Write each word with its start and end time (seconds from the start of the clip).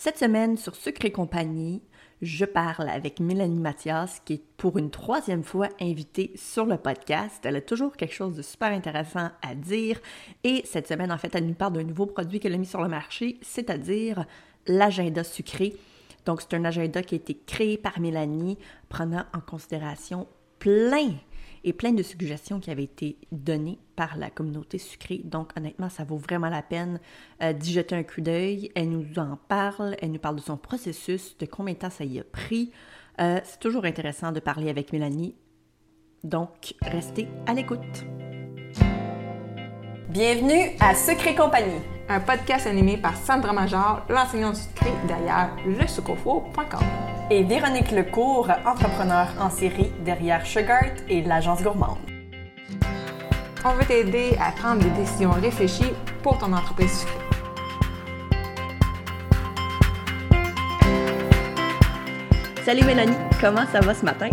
Cette 0.00 0.16
semaine, 0.16 0.56
sur 0.56 0.76
Sucre 0.76 1.06
et 1.06 1.10
compagnie, 1.10 1.82
je 2.22 2.44
parle 2.44 2.88
avec 2.88 3.18
Mélanie 3.18 3.58
Mathias, 3.58 4.22
qui 4.24 4.34
est 4.34 4.42
pour 4.56 4.78
une 4.78 4.92
troisième 4.92 5.42
fois 5.42 5.70
invitée 5.80 6.30
sur 6.36 6.66
le 6.66 6.76
podcast. 6.76 7.44
Elle 7.44 7.56
a 7.56 7.60
toujours 7.60 7.96
quelque 7.96 8.14
chose 8.14 8.36
de 8.36 8.42
super 8.42 8.68
intéressant 8.68 9.30
à 9.42 9.56
dire. 9.56 9.98
Et 10.44 10.62
cette 10.64 10.86
semaine, 10.86 11.10
en 11.10 11.18
fait, 11.18 11.34
elle 11.34 11.48
nous 11.48 11.54
parle 11.54 11.72
d'un 11.72 11.82
nouveau 11.82 12.06
produit 12.06 12.38
qu'elle 12.38 12.54
a 12.54 12.58
mis 12.58 12.64
sur 12.64 12.80
le 12.80 12.86
marché, 12.86 13.40
c'est-à-dire 13.42 14.24
l'agenda 14.68 15.24
sucré. 15.24 15.74
Donc, 16.26 16.42
c'est 16.42 16.54
un 16.54 16.64
agenda 16.64 17.02
qui 17.02 17.16
a 17.16 17.18
été 17.18 17.36
créé 17.44 17.76
par 17.76 17.98
Mélanie, 17.98 18.56
prenant 18.88 19.24
en 19.34 19.40
considération 19.40 20.28
plein 20.60 21.10
plein 21.72 21.92
de 21.92 22.02
suggestions 22.02 22.60
qui 22.60 22.70
avaient 22.70 22.84
été 22.84 23.16
données 23.32 23.78
par 23.96 24.16
la 24.16 24.30
communauté 24.30 24.78
sucrée. 24.78 25.20
Donc, 25.24 25.50
honnêtement, 25.56 25.88
ça 25.88 26.04
vaut 26.04 26.16
vraiment 26.16 26.48
la 26.48 26.62
peine 26.62 27.00
euh, 27.42 27.52
d'y 27.52 27.72
jeter 27.72 27.94
un 27.94 28.02
coup 28.02 28.20
d'œil. 28.20 28.70
Elle 28.74 28.90
nous 28.90 29.18
en 29.18 29.38
parle, 29.48 29.96
elle 30.00 30.12
nous 30.12 30.18
parle 30.18 30.36
de 30.36 30.40
son 30.40 30.56
processus, 30.56 31.36
de 31.38 31.46
combien 31.46 31.74
de 31.74 31.78
temps 31.78 31.90
ça 31.90 32.04
y 32.04 32.20
a 32.20 32.24
pris. 32.24 32.72
Euh, 33.20 33.40
c'est 33.44 33.58
toujours 33.58 33.84
intéressant 33.84 34.32
de 34.32 34.40
parler 34.40 34.70
avec 34.70 34.92
Mélanie. 34.92 35.34
Donc, 36.24 36.74
restez 36.82 37.28
à 37.46 37.54
l'écoute. 37.54 38.04
Bienvenue 40.08 40.70
à 40.80 40.94
Secret 40.94 41.34
Compagnie, 41.34 41.80
un 42.08 42.20
podcast 42.20 42.66
animé 42.66 42.96
par 42.96 43.16
Sandra 43.16 43.52
Major, 43.52 44.06
l'enseignante 44.08 44.56
sucrée 44.56 44.94
derrière 45.06 45.54
lesucofo.com 45.66 47.07
et 47.30 47.42
Véronique 47.44 47.90
Lecourt, 47.90 48.50
entrepreneur 48.64 49.28
en 49.38 49.50
série 49.50 49.90
derrière 50.02 50.46
Sugart 50.46 50.94
et 51.10 51.22
l'agence 51.22 51.62
gourmande. 51.62 51.98
On 53.64 53.74
veut 53.74 53.84
t'aider 53.84 54.34
à 54.40 54.52
prendre 54.52 54.82
des 54.82 54.90
décisions 54.90 55.32
réfléchies 55.32 55.92
pour 56.22 56.38
ton 56.38 56.52
entreprise. 56.54 57.04
Salut 62.64 62.84
Mélanie, 62.84 63.16
comment 63.40 63.66
ça 63.66 63.80
va 63.80 63.92
ce 63.92 64.04
matin? 64.06 64.30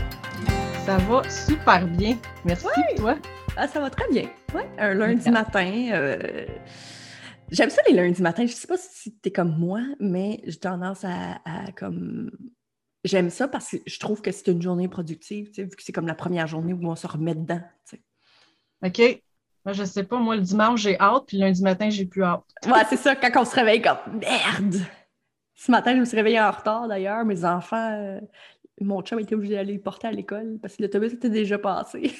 Ça 0.85 0.97
va 0.97 1.29
super 1.29 1.85
bien. 1.87 2.15
Merci, 2.45 2.67
toi? 2.95 3.15
Ah, 3.57 3.67
ça 3.67 3.81
va 3.81 3.89
très 3.89 4.07
bien. 4.09 4.29
Ouais, 4.53 4.69
un 4.77 4.93
lundi 4.93 5.29
matin. 5.31 5.89
Euh, 5.91 6.45
j'aime 7.51 7.69
ça 7.69 7.81
les 7.89 7.95
lundis 7.95 8.21
matins. 8.21 8.45
Je 8.45 8.53
sais 8.53 8.67
pas 8.67 8.77
si 8.77 9.11
tu 9.11 9.29
es 9.29 9.31
comme 9.31 9.57
moi, 9.57 9.81
mais 9.99 10.41
j'ai 10.45 10.59
tendance 10.59 11.03
à, 11.03 11.39
à 11.45 11.71
comme 11.75 12.31
j'aime 13.05 13.29
ça 13.29 13.47
parce 13.47 13.71
que 13.71 13.77
je 13.85 13.99
trouve 13.99 14.21
que 14.21 14.31
c'est 14.31 14.51
une 14.51 14.61
journée 14.61 14.87
productive, 14.87 15.51
vu 15.55 15.67
que 15.67 15.83
c'est 15.83 15.93
comme 15.93 16.07
la 16.07 16.15
première 16.15 16.47
journée 16.47 16.73
où 16.73 16.85
on 16.89 16.95
se 16.95 17.07
remet 17.07 17.35
dedans. 17.35 17.61
OK. 18.83 19.21
Moi, 19.63 19.73
je 19.73 19.83
sais 19.83 20.03
pas, 20.03 20.17
moi, 20.17 20.35
le 20.35 20.41
dimanche, 20.41 20.81
j'ai 20.81 20.99
hâte, 20.99 21.23
puis 21.27 21.37
lundi 21.37 21.63
matin, 21.63 21.89
j'ai 21.89 22.05
plus 22.05 22.23
hâte. 22.23 22.43
Ouais, 22.67 22.83
c'est 22.89 22.97
ça, 22.97 23.15
quand 23.15 23.31
on 23.41 23.45
se 23.45 23.55
réveille 23.55 23.81
comme 23.81 24.19
merde! 24.19 24.75
Ce 25.55 25.71
matin, 25.71 25.95
je 25.95 25.99
me 26.01 26.05
suis 26.05 26.17
réveillée 26.17 26.41
en 26.41 26.51
retard 26.51 26.87
d'ailleurs. 26.87 27.23
Mes 27.25 27.45
enfants, 27.45 27.91
euh, 27.93 28.19
mon 28.81 29.01
chum 29.01 29.19
était 29.19 29.35
obligé 29.35 29.55
d'aller 29.55 29.73
les 29.73 29.79
porter 29.79 30.07
à 30.07 30.11
l'école 30.11 30.59
parce 30.61 30.75
que 30.75 30.83
l'autobus 30.83 31.13
était 31.13 31.29
déjà 31.29 31.57
passé. 31.57 32.11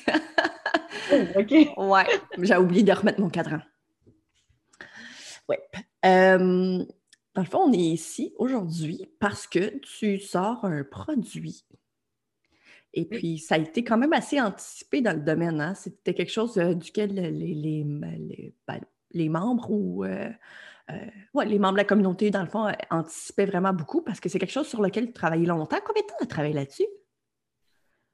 oh, 1.11 1.39
OK. 1.39 1.53
Ouais, 1.77 2.05
j'ai 2.39 2.55
oublié 2.55 2.83
de 2.83 2.93
remettre 2.93 3.19
mon 3.19 3.29
cadran. 3.29 3.59
Ouais. 5.49 5.59
Euh, 6.05 6.83
dans 7.35 7.41
le 7.41 7.47
fond, 7.47 7.63
on 7.67 7.73
est 7.73 7.77
ici 7.77 8.33
aujourd'hui 8.37 9.05
parce 9.19 9.45
que 9.45 9.77
tu 9.79 10.19
sors 10.19 10.63
un 10.63 10.83
produit. 10.83 11.65
Et 12.93 13.03
puis, 13.03 13.39
ça 13.39 13.55
a 13.55 13.57
été 13.57 13.83
quand 13.83 13.97
même 13.97 14.13
assez 14.13 14.39
anticipé 14.39 15.01
dans 15.01 15.13
le 15.13 15.19
domaine. 15.19 15.59
Hein? 15.59 15.75
C'était 15.75 16.13
quelque 16.13 16.31
chose 16.31 16.57
euh, 16.57 16.73
duquel 16.73 17.13
les, 17.13 17.53
les, 17.53 17.83
ben, 17.83 18.81
les, 19.11 19.27
membres 19.27 19.69
ou 19.69 20.05
euh, 20.05 20.29
euh, 20.89 21.43
les 21.45 21.59
membres 21.59 21.73
de 21.73 21.79
la 21.79 21.83
communauté, 21.83 22.31
dans 22.31 22.41
le 22.41 22.47
fond, 22.47 22.71
anticipaient 22.89 23.45
vraiment 23.45 23.73
beaucoup 23.73 24.01
parce 24.01 24.21
que 24.21 24.29
c'est 24.29 24.39
quelque 24.39 24.53
chose 24.53 24.67
sur 24.67 24.81
lequel 24.81 25.07
tu 25.07 25.13
travaillais 25.13 25.45
longtemps. 25.45 25.79
Combien 25.85 26.03
de 26.03 26.07
temps 26.07 26.15
tu 26.17 26.23
as 26.23 26.27
travaillé 26.27 26.53
là-dessus? 26.53 26.87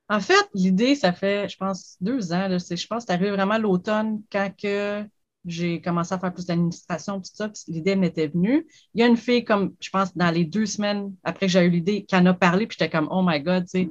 En 0.10 0.20
fait, 0.20 0.50
l'idée, 0.56 0.96
ça 0.96 1.14
fait, 1.14 1.48
je 1.48 1.58
pense, 1.58 1.96
deux 2.02 2.34
ans. 2.34 2.48
je 2.50 2.88
pense 2.88 3.04
que 3.04 3.08
c'est 3.08 3.14
arrivé 3.14 3.30
vraiment 3.30 3.60
l'automne 3.60 4.24
quand 4.32 4.50
que 4.60 5.06
j'ai 5.46 5.82
commencé 5.82 6.14
à 6.14 6.20
faire 6.20 6.34
plus 6.34 6.46
d'administration, 6.46 7.20
tout 7.20 7.32
ça, 7.34 7.52
l'idée 7.68 7.96
m'était 7.96 8.28
venue. 8.28 8.68
Il 8.94 9.02
y 9.02 9.04
a 9.04 9.08
une 9.08 9.18
fille, 9.18 9.44
comme 9.44 9.74
je 9.80 9.90
pense, 9.90 10.16
dans 10.16 10.30
les 10.32 10.46
deux 10.46 10.66
semaines 10.66 11.14
après 11.24 11.48
que 11.48 11.52
j'ai 11.52 11.62
eu 11.62 11.70
l'idée, 11.70 12.04
qui 12.04 12.16
en 12.16 12.26
a 12.26 12.34
parlé, 12.34 12.68
puis 12.68 12.78
j'étais 12.80 12.92
comme, 12.92 13.08
oh 13.12 13.24
my 13.26 13.42
God, 13.42 13.66
tu 13.66 13.70
sais, 13.70 13.90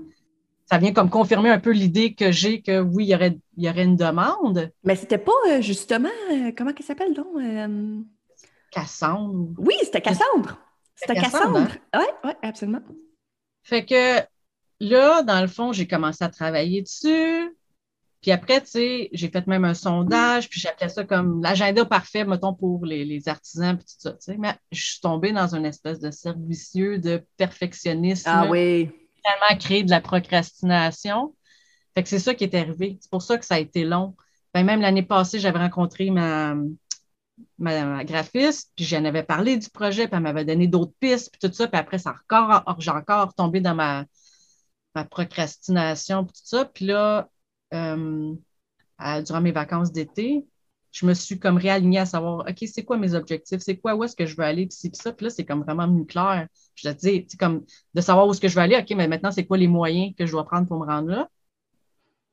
ça 0.70 0.78
vient 0.78 0.92
comme 0.92 1.10
confirmer 1.10 1.50
un 1.50 1.58
peu 1.58 1.72
l'idée 1.72 2.14
que 2.14 2.30
j'ai 2.30 2.62
que 2.62 2.80
oui, 2.80 3.06
il 3.06 3.10
y 3.10 3.14
aurait, 3.14 3.36
il 3.56 3.64
y 3.64 3.68
aurait 3.68 3.84
une 3.84 3.96
demande. 3.96 4.70
Mais 4.84 4.94
c'était 4.94 5.18
pas 5.18 5.32
euh, 5.48 5.60
justement, 5.60 6.08
euh, 6.30 6.52
comment 6.56 6.72
qu'elle 6.72 6.86
s'appelle 6.86 7.12
donc? 7.12 7.26
Euh, 7.36 8.00
Cassandre. 8.70 9.52
Oui, 9.58 9.74
c'était 9.82 10.00
Cassandre. 10.00 10.58
C'était 10.94 11.14
Cassandre. 11.14 11.66
Oui, 11.66 11.76
hein? 11.92 12.06
oui, 12.24 12.30
absolument. 12.42 12.82
Fait 13.64 13.84
que 13.84 14.20
là, 14.78 15.22
dans 15.22 15.40
le 15.40 15.48
fond, 15.48 15.72
j'ai 15.72 15.88
commencé 15.88 16.22
à 16.22 16.28
travailler 16.28 16.82
dessus. 16.82 17.56
Puis 18.20 18.32
après, 18.32 18.60
tu 18.60 18.70
sais, 18.70 19.08
j'ai 19.12 19.28
fait 19.28 19.46
même 19.46 19.64
un 19.64 19.72
sondage, 19.72 20.50
puis 20.50 20.60
j'appelais 20.60 20.90
ça 20.90 21.04
comme 21.04 21.42
l'agenda 21.42 21.86
parfait, 21.86 22.24
mettons, 22.24 22.52
pour 22.52 22.84
les, 22.84 23.28
artisans, 23.28 23.76
puis 23.76 23.86
tout 23.86 23.94
ça, 23.98 24.12
tu 24.12 24.18
sais. 24.20 24.36
Mais 24.38 24.54
je 24.72 24.82
suis 24.82 25.00
tombée 25.00 25.32
dans 25.32 25.54
une 25.54 25.64
espèce 25.64 26.00
de 26.00 26.10
servicieux 26.10 26.98
de 26.98 27.24
perfectionnisme. 27.38 28.28
Ah 28.30 28.46
oui. 28.48 28.90
Finalement, 29.16 29.58
créé 29.58 29.84
de 29.84 29.90
la 29.90 30.02
procrastination. 30.02 31.34
Fait 31.94 32.02
que 32.02 32.08
c'est 32.08 32.18
ça 32.18 32.34
qui 32.34 32.44
est 32.44 32.54
arrivé. 32.54 32.98
C'est 33.00 33.10
pour 33.10 33.22
ça 33.22 33.38
que 33.38 33.44
ça 33.44 33.54
a 33.54 33.58
été 33.58 33.84
long. 33.84 34.14
Ben, 34.52 34.64
même 34.64 34.80
l'année 34.80 35.02
passée, 35.02 35.38
j'avais 35.38 35.58
rencontré 35.58 36.10
ma, 36.10 36.54
ma, 37.58 38.04
graphiste, 38.04 38.72
puis 38.76 38.84
j'en 38.84 39.04
avais 39.04 39.22
parlé 39.22 39.56
du 39.56 39.70
projet, 39.70 40.08
puis 40.08 40.16
elle 40.16 40.22
m'avait 40.22 40.44
donné 40.44 40.66
d'autres 40.66 40.94
pistes, 41.00 41.30
puis 41.32 41.48
tout 41.48 41.54
ça. 41.54 41.68
Puis 41.68 41.78
après, 41.78 41.98
ça 41.98 42.14
encore, 42.28 42.76
j'ai 42.80 42.90
encore 42.90 43.34
tombé 43.34 43.60
dans 43.60 43.74
ma, 43.74 44.04
ma 44.94 45.04
procrastination, 45.04 46.24
puis 46.24 46.34
tout 46.34 46.46
ça. 46.46 46.64
Puis 46.66 46.86
là, 46.86 47.28
euh, 47.72 48.34
durant 49.22 49.40
mes 49.40 49.52
vacances 49.52 49.92
d'été, 49.92 50.46
je 50.92 51.06
me 51.06 51.14
suis 51.14 51.38
comme 51.38 51.56
réalignée 51.56 52.00
à 52.00 52.06
savoir, 52.06 52.40
OK, 52.48 52.64
c'est 52.66 52.84
quoi 52.84 52.96
mes 52.96 53.14
objectifs? 53.14 53.60
C'est 53.60 53.76
quoi, 53.76 53.94
où 53.94 54.04
est-ce 54.04 54.16
que 54.16 54.26
je 54.26 54.36
veux 54.36 54.44
aller? 54.44 54.66
Puis, 54.66 54.90
ça, 54.92 55.12
puis 55.12 55.24
là, 55.24 55.30
c'est 55.30 55.44
comme 55.44 55.62
vraiment 55.62 55.92
plus 55.92 56.06
clair. 56.06 56.48
Je 56.74 56.88
te 56.88 56.96
dis, 56.96 57.26
comme 57.38 57.64
de 57.94 58.00
savoir 58.00 58.26
où 58.26 58.32
est-ce 58.32 58.40
que 58.40 58.48
je 58.48 58.56
veux 58.56 58.62
aller. 58.62 58.76
OK, 58.76 58.90
mais 58.96 59.06
maintenant, 59.06 59.30
c'est 59.30 59.46
quoi 59.46 59.56
les 59.56 59.68
moyens 59.68 60.14
que 60.16 60.26
je 60.26 60.32
dois 60.32 60.44
prendre 60.44 60.66
pour 60.66 60.80
me 60.80 60.86
rendre 60.86 61.08
là? 61.08 61.28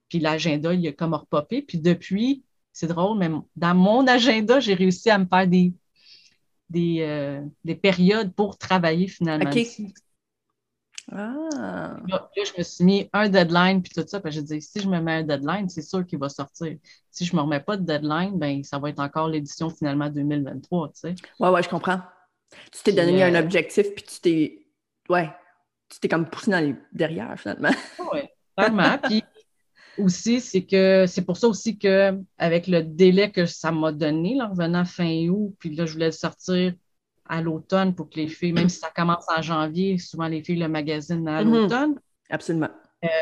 Puis 0.09 0.19
l'agenda, 0.19 0.73
il 0.73 0.87
a 0.87 0.93
comme 0.93 1.13
repopé. 1.13 1.61
Puis 1.61 1.79
depuis, 1.79 2.43
c'est 2.73 2.87
drôle, 2.87 3.17
mais 3.17 3.29
dans 3.55 3.75
mon 3.75 4.07
agenda, 4.07 4.59
j'ai 4.59 4.73
réussi 4.73 5.09
à 5.09 5.17
me 5.19 5.25
faire 5.25 5.47
des, 5.47 5.73
des, 6.69 6.97
euh, 7.01 7.41
des 7.63 7.75
périodes 7.75 8.33
pour 8.33 8.57
travailler 8.57 9.07
finalement. 9.07 9.49
Ah. 11.11 11.97
Là, 12.07 12.29
je 12.35 12.51
me 12.57 12.63
suis 12.63 12.83
mis 12.83 13.09
un 13.13 13.29
deadline 13.29 13.81
puis 13.81 13.91
tout 13.95 14.03
ça. 14.05 14.19
Puis 14.19 14.31
j'ai 14.31 14.41
dit, 14.41 14.61
si 14.61 14.81
je 14.81 14.89
me 14.89 14.99
mets 14.99 15.13
un 15.13 15.23
deadline, 15.23 15.69
c'est 15.69 15.81
sûr 15.81 16.05
qu'il 16.05 16.19
va 16.19 16.29
sortir. 16.29 16.75
Si 17.11 17.25
je 17.25 17.33
ne 17.33 17.37
me 17.37 17.43
remets 17.43 17.61
pas 17.61 17.77
de 17.77 17.83
deadline, 17.83 18.37
ben, 18.37 18.63
ça 18.63 18.77
va 18.77 18.89
être 18.89 18.99
encore 18.99 19.29
l'édition 19.29 19.69
finalement 19.69 20.09
2023. 20.09 20.89
Tu 20.89 20.93
sais. 20.95 21.15
Ouais, 21.39 21.49
ouais, 21.49 21.63
je 21.63 21.69
comprends. 21.69 22.01
Tu 22.71 22.83
t'es 22.83 22.93
donné 22.93 23.23
un 23.23 23.35
euh, 23.35 23.39
objectif 23.39 23.93
puis 23.93 24.03
tu 24.03 24.19
t'es. 24.19 24.67
Ouais. 25.09 25.29
Tu 25.89 25.99
t'es 25.99 26.09
comme 26.09 26.29
poussé 26.29 26.51
dans 26.51 26.59
les 26.59 26.75
derrière 26.91 27.39
finalement. 27.39 27.71
oui, 28.13 28.21
vraiment. 28.57 28.97
puis 29.03 29.23
aussi, 29.97 30.41
c'est 30.41 30.65
que 30.65 31.05
c'est 31.07 31.23
pour 31.23 31.37
ça 31.37 31.47
aussi 31.47 31.77
que 31.77 32.19
avec 32.37 32.67
le 32.67 32.83
délai 32.83 33.31
que 33.31 33.45
ça 33.45 33.71
m'a 33.71 33.91
donné, 33.91 34.35
là, 34.35 34.47
en 34.47 34.49
revenant 34.51 34.85
fin 34.85 35.27
août, 35.29 35.55
puis 35.59 35.75
là, 35.75 35.85
je 35.85 35.93
voulais 35.93 36.07
le 36.07 36.11
sortir 36.11 36.73
à 37.29 37.41
l'automne 37.41 37.95
pour 37.95 38.09
que 38.09 38.15
les 38.15 38.27
filles, 38.27 38.53
même 38.53 38.69
si 38.69 38.79
ça 38.79 38.91
commence 38.95 39.25
en 39.35 39.41
janvier, 39.41 39.97
souvent 39.97 40.27
les 40.27 40.43
filles 40.43 40.59
le 40.59 40.67
magasinent 40.67 41.27
à 41.27 41.43
mhm. 41.43 41.53
l'automne. 41.53 41.99
Absolument. 42.29 42.69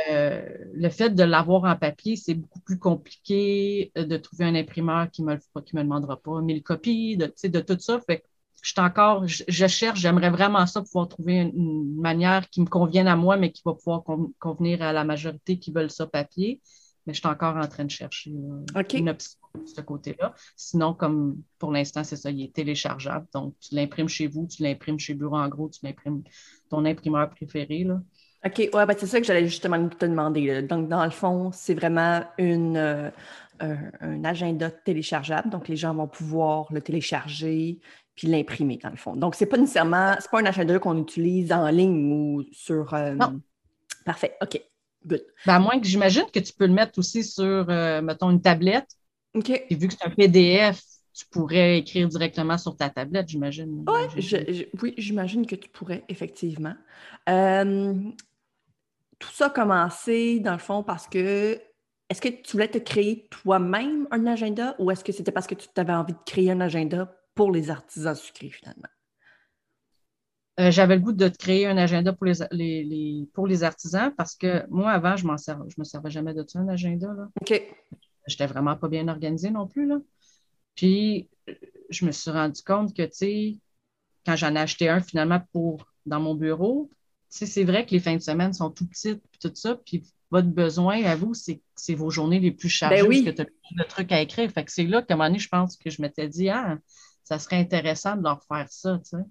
Euh, 0.09 0.41
le 0.73 0.89
fait 0.89 1.09
de 1.09 1.23
l'avoir 1.23 1.65
en 1.65 1.75
papier, 1.75 2.15
c'est 2.15 2.33
beaucoup 2.33 2.61
plus 2.61 2.79
compliqué 2.79 3.91
euh, 3.97 4.05
de 4.05 4.17
trouver 4.17 4.45
un 4.45 4.55
imprimeur 4.55 5.09
qui 5.11 5.21
ne 5.21 5.33
me, 5.33 5.61
qui 5.61 5.75
me 5.75 5.83
demandera 5.83 6.17
pas 6.17 6.41
mille 6.41 6.63
copies, 6.63 7.17
de, 7.17 7.31
de 7.43 7.59
tout 7.59 7.79
ça. 7.79 7.99
Fait 7.99 8.23
je 8.61 8.71
suis 8.71 8.81
encore, 8.81 9.27
je, 9.27 9.67
cherche, 9.67 9.99
j'aimerais 9.99 10.31
vraiment 10.31 10.65
ça, 10.65 10.81
pouvoir 10.81 11.07
trouver 11.07 11.35
une, 11.35 11.95
manière 12.01 12.49
qui 12.49 12.61
me 12.61 12.65
convienne 12.65 13.07
à 13.07 13.15
moi, 13.15 13.37
mais 13.37 13.51
qui 13.51 13.61
va 13.63 13.75
pouvoir 13.75 14.03
convenir 14.39 14.81
à 14.81 14.91
la 14.91 15.03
majorité 15.03 15.59
qui 15.59 15.71
veulent 15.71 15.91
ça 15.91 16.07
papier 16.07 16.61
mais 17.05 17.13
je 17.13 17.19
suis 17.19 17.27
encore 17.27 17.55
en 17.55 17.67
train 17.67 17.85
de 17.85 17.91
chercher 17.91 18.31
euh, 18.31 18.83
une 18.93 19.09
option 19.09 19.39
de 19.55 19.67
ce 19.67 19.81
côté-là. 19.81 20.33
Sinon, 20.55 20.93
comme 20.93 21.41
pour 21.59 21.71
l'instant, 21.71 22.03
c'est 22.03 22.15
ça, 22.15 22.31
il 22.31 22.41
est 22.43 22.53
téléchargeable. 22.53 23.27
Donc, 23.33 23.55
tu 23.59 23.75
l'imprimes 23.75 24.09
chez 24.09 24.27
vous, 24.27 24.47
tu 24.47 24.63
l'imprimes 24.63 24.99
chez 24.99 25.13
Bureau 25.13 25.37
en 25.37 25.47
gros, 25.47 25.69
tu 25.69 25.79
l'imprimes 25.83 26.23
ton 26.69 26.85
imprimeur 26.85 27.29
préféré. 27.29 27.83
Là. 27.83 28.01
OK, 28.45 28.57
ouais, 28.57 28.85
ben, 28.85 28.95
c'est 28.97 29.07
ça 29.07 29.19
que 29.19 29.25
j'allais 29.25 29.45
justement 29.45 29.89
te 29.89 30.05
demander. 30.05 30.61
Donc, 30.61 30.87
dans 30.87 31.03
le 31.03 31.11
fond, 31.11 31.51
c'est 31.51 31.73
vraiment 31.73 32.23
une, 32.37 32.77
euh, 32.77 33.09
un, 34.01 34.23
agenda 34.23 34.69
téléchargeable. 34.69 35.49
Donc, 35.49 35.67
les 35.67 35.75
gens 35.75 35.95
vont 35.95 36.07
pouvoir 36.07 36.71
le 36.71 36.81
télécharger 36.81 37.79
puis 38.15 38.27
l'imprimer, 38.27 38.79
dans 38.81 38.89
le 38.89 38.95
fond. 38.95 39.15
Donc, 39.15 39.35
c'est 39.35 39.45
pas 39.45 39.57
nécessairement, 39.57 40.15
c'est 40.19 40.31
pas 40.31 40.39
un 40.39 40.45
agenda 40.45 40.77
qu'on 40.79 40.97
utilise 40.97 41.51
en 41.51 41.67
ligne 41.69 42.13
ou 42.13 42.43
sur. 42.51 42.93
Euh, 42.93 43.13
non. 43.15 43.41
Parfait, 44.05 44.37
OK. 44.41 44.61
Ben, 45.05 45.19
à 45.45 45.59
moins 45.59 45.79
que 45.79 45.85
j'imagine 45.85 46.25
que 46.33 46.39
tu 46.39 46.53
peux 46.53 46.65
le 46.65 46.73
mettre 46.73 46.97
aussi 46.99 47.23
sur, 47.23 47.69
euh, 47.69 48.01
mettons, 48.01 48.31
une 48.31 48.41
tablette. 48.41 48.89
OK. 49.35 49.49
Et 49.49 49.75
vu 49.75 49.87
que 49.87 49.93
c'est 49.93 50.05
un 50.05 50.09
PDF, 50.09 50.81
tu 51.13 51.25
pourrais 51.27 51.79
écrire 51.79 52.07
directement 52.07 52.57
sur 52.57 52.75
ta 52.75 52.89
tablette, 52.89 53.29
j'imagine. 53.29 53.85
oui, 54.81 54.93
j'imagine 54.97 55.45
que 55.45 55.55
tu 55.55 55.69
pourrais, 55.69 56.03
effectivement. 56.09 56.75
Euh, 57.29 57.93
tout 59.19 59.31
ça 59.31 59.47
a 59.47 59.49
commencé, 59.49 60.39
dans 60.39 60.53
le 60.53 60.59
fond, 60.59 60.83
parce 60.83 61.07
que 61.07 61.59
est-ce 62.09 62.21
que 62.21 62.29
tu 62.29 62.51
voulais 62.51 62.67
te 62.67 62.77
créer 62.77 63.27
toi-même 63.29 64.07
un 64.11 64.25
agenda 64.27 64.75
ou 64.77 64.91
est-ce 64.91 65.03
que 65.03 65.11
c'était 65.11 65.31
parce 65.31 65.47
que 65.47 65.55
tu 65.55 65.67
avais 65.75 65.93
envie 65.93 66.13
de 66.13 66.19
créer 66.25 66.51
un 66.51 66.61
agenda 66.61 67.15
pour 67.33 67.51
les 67.51 67.69
artisans 67.69 68.15
sucrés, 68.15 68.49
finalement? 68.49 68.89
Euh, 70.59 70.71
j'avais 70.71 70.95
le 70.95 71.01
goût 71.01 71.11
de 71.11 71.27
créer 71.27 71.67
un 71.67 71.77
agenda 71.77 72.13
pour 72.13 72.25
les, 72.25 73.27
pour 73.33 73.45
les 73.45 73.63
artisans 73.63 74.13
parce 74.15 74.35
que 74.35 74.65
moi, 74.69 74.91
avant, 74.91 75.17
je 75.17 75.25
ne 75.27 75.33
me 75.77 75.83
servais 75.83 76.09
jamais 76.09 76.33
de 76.33 76.45
ça, 76.47 76.59
un 76.59 76.67
agenda. 76.69 77.13
Là. 77.13 77.29
OK. 77.41 77.61
J'étais 78.27 78.47
vraiment 78.47 78.75
pas 78.75 78.87
bien 78.87 79.07
organisée 79.07 79.51
non 79.51 79.67
plus. 79.67 79.85
Là. 79.85 79.99
Puis, 80.75 81.29
je 81.89 82.05
me 82.05 82.11
suis 82.11 82.31
rendu 82.31 82.61
compte 82.63 82.95
que, 82.95 83.03
tu 83.03 83.11
sais, 83.13 83.59
quand 84.25 84.35
j'en 84.35 84.55
ai 84.55 84.59
acheté 84.59 84.89
un 84.89 85.01
finalement 85.01 85.41
pour 85.51 85.85
dans 86.05 86.19
mon 86.19 86.35
bureau, 86.35 86.89
c'est 87.29 87.63
vrai 87.63 87.85
que 87.85 87.91
les 87.91 87.99
fins 87.99 88.15
de 88.15 88.21
semaine 88.21 88.53
sont 88.53 88.69
tout 88.69 88.87
petites, 88.87 89.21
puis 89.29 89.39
tout 89.41 89.51
ça, 89.53 89.75
puis 89.75 90.03
votre 90.31 90.47
besoin 90.47 91.03
à 91.03 91.15
vous, 91.15 91.33
c'est 91.33 91.93
vos 91.95 92.09
journées 92.09 92.39
les 92.39 92.51
plus 92.51 92.69
chargées 92.69 93.01
ben 93.01 93.07
oui. 93.07 93.23
parce 93.23 93.35
que 93.35 93.41
tu 93.41 93.41
as 93.41 93.45
plus 93.45 93.75
de 93.77 93.83
trucs 93.83 94.11
à 94.11 94.21
écrire. 94.21 94.49
Fait 94.51 94.63
que 94.63 94.71
c'est 94.71 94.85
là 94.85 95.01
qu'à 95.01 95.13
un 95.13 95.17
moment 95.17 95.29
donné, 95.29 95.39
je 95.39 95.49
pense 95.49 95.75
que 95.75 95.89
je 95.89 96.01
m'étais 96.01 96.27
dit, 96.27 96.49
ah, 96.49 96.77
ça 97.23 97.39
serait 97.39 97.57
intéressant 97.57 98.15
de 98.15 98.23
leur 98.23 98.43
faire 98.45 98.67
ça, 98.69 98.99
tu 99.03 99.17
sais. 99.17 99.23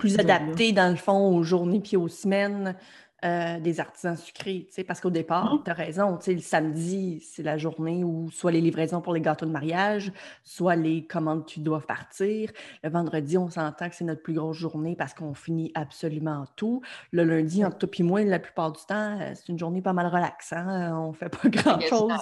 Plus 0.00 0.18
adapté, 0.18 0.72
dans 0.72 0.90
le 0.90 0.96
fond, 0.96 1.36
aux 1.36 1.42
journées 1.42 1.80
puis 1.80 1.96
aux 1.96 2.08
semaines. 2.08 2.76
Euh, 3.24 3.58
des 3.60 3.80
artisans 3.80 4.14
sucrés, 4.14 4.68
parce 4.86 5.00
qu'au 5.00 5.08
départ, 5.08 5.54
mmh. 5.54 5.62
tu 5.64 5.70
as 5.70 5.74
raison, 5.74 6.18
le 6.26 6.38
samedi, 6.38 7.26
c'est 7.26 7.42
la 7.42 7.56
journée 7.56 8.04
où 8.04 8.30
soit 8.30 8.52
les 8.52 8.60
livraisons 8.60 9.00
pour 9.00 9.14
les 9.14 9.22
gâteaux 9.22 9.46
de 9.46 9.50
mariage, 9.50 10.12
soit 10.44 10.76
les 10.76 11.06
commandes 11.06 11.46
qui 11.46 11.60
doivent 11.60 11.86
partir. 11.86 12.52
Le 12.84 12.90
vendredi, 12.90 13.38
on 13.38 13.48
s'entend 13.48 13.88
que 13.88 13.96
c'est 13.96 14.04
notre 14.04 14.22
plus 14.22 14.34
grosse 14.34 14.58
journée 14.58 14.96
parce 14.96 15.14
qu'on 15.14 15.32
finit 15.32 15.72
absolument 15.74 16.44
tout. 16.56 16.82
Le 17.10 17.24
lundi, 17.24 17.64
entre 17.64 17.78
toi 17.78 17.90
et 17.98 18.02
moi, 18.02 18.22
la 18.22 18.38
plupart 18.38 18.70
du 18.70 18.84
temps, 18.86 19.18
euh, 19.18 19.32
c'est 19.34 19.48
une 19.48 19.58
journée 19.58 19.80
pas 19.80 19.94
mal 19.94 20.08
relaxe. 20.08 20.52
Hein? 20.52 20.94
On 20.96 21.14
fait 21.14 21.30
pas 21.30 21.48
grand-chose. 21.48 22.12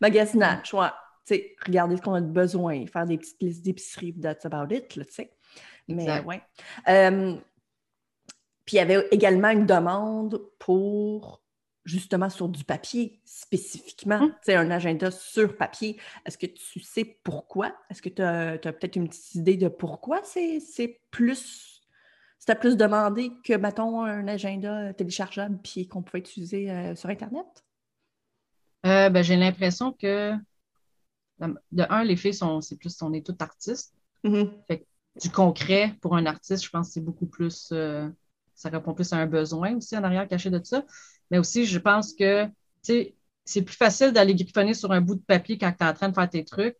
Magasinage, 0.00 0.72
ouais. 0.72 0.86
sais, 1.24 1.56
regarder 1.66 1.96
ce 1.96 2.02
qu'on 2.02 2.14
a 2.14 2.20
de 2.20 2.30
besoin, 2.30 2.86
faire 2.86 3.04
des 3.04 3.18
petites 3.18 3.42
listes 3.42 3.64
d'épicerie, 3.64 4.14
that's 4.14 4.46
about 4.46 4.72
it, 4.72 4.86
tu 4.88 5.02
sais. 5.10 5.35
Mais 5.88 6.20
ouais. 6.20 6.42
Puis 8.66 8.76
il 8.76 8.78
y 8.78 8.80
avait 8.80 9.06
également 9.12 9.50
une 9.50 9.64
demande 9.64 10.40
pour 10.58 11.40
justement 11.84 12.28
sur 12.28 12.48
du 12.48 12.64
papier 12.64 13.20
spécifiquement, 13.24 14.16
hum. 14.16 14.30
tu 14.30 14.36
sais, 14.46 14.54
un 14.56 14.70
agenda 14.72 15.12
sur 15.12 15.56
papier. 15.56 16.00
Est-ce 16.26 16.36
que 16.36 16.46
tu 16.46 16.80
sais 16.80 17.04
pourquoi? 17.22 17.72
Est-ce 17.88 18.02
que 18.02 18.08
tu 18.08 18.22
as, 18.22 18.58
peut-être 18.58 18.96
une 18.96 19.08
petite 19.08 19.36
idée 19.36 19.56
de 19.56 19.68
pourquoi 19.68 20.20
c'est 20.24 21.00
plus 21.10 21.76
c'était 22.38 22.58
plus 22.60 22.76
demandé 22.76 23.32
que, 23.42 23.54
mettons, 23.54 24.04
un 24.04 24.28
agenda 24.28 24.92
téléchargeable 24.94 25.58
puis 25.64 25.88
qu'on 25.88 26.02
pouvait 26.02 26.20
utiliser 26.20 26.70
euh, 26.70 26.94
sur 26.94 27.08
Internet? 27.08 27.46
Euh, 28.84 29.08
ben, 29.08 29.22
j'ai 29.22 29.36
l'impression 29.36 29.92
que, 29.92 30.32
de 31.40 31.86
un, 31.88 32.04
les 32.04 32.14
filles 32.14 32.34
sont, 32.34 32.60
c'est 32.60 32.76
plus, 32.76 33.02
on 33.02 33.12
est 33.14 33.24
toutes 33.24 33.42
artistes. 33.42 33.94
Mm-hmm. 34.22 34.80
Du 35.20 35.30
concret 35.30 35.94
pour 36.00 36.16
un 36.16 36.26
artiste, 36.26 36.64
je 36.64 36.70
pense 36.70 36.88
que 36.88 36.94
c'est 36.94 37.00
beaucoup 37.00 37.26
plus 37.26 37.70
euh, 37.72 38.08
ça 38.56 38.70
répond 38.70 38.94
plus 38.94 39.12
à 39.12 39.16
un 39.16 39.26
besoin 39.26 39.76
aussi 39.76 39.96
en 39.96 40.02
arrière 40.02 40.26
caché 40.26 40.50
de 40.50 40.60
ça. 40.64 40.82
Mais 41.30 41.38
aussi, 41.38 41.66
je 41.66 41.78
pense 41.78 42.14
que 42.14 42.48
c'est 42.82 43.62
plus 43.62 43.76
facile 43.76 44.12
d'aller 44.12 44.34
griffonner 44.34 44.74
sur 44.74 44.90
un 44.92 45.00
bout 45.00 45.14
de 45.14 45.20
papier 45.20 45.58
quand 45.58 45.72
tu 45.72 45.84
es 45.84 45.86
en 45.86 45.92
train 45.92 46.08
de 46.08 46.14
faire 46.14 46.28
tes 46.28 46.44
trucs 46.44 46.78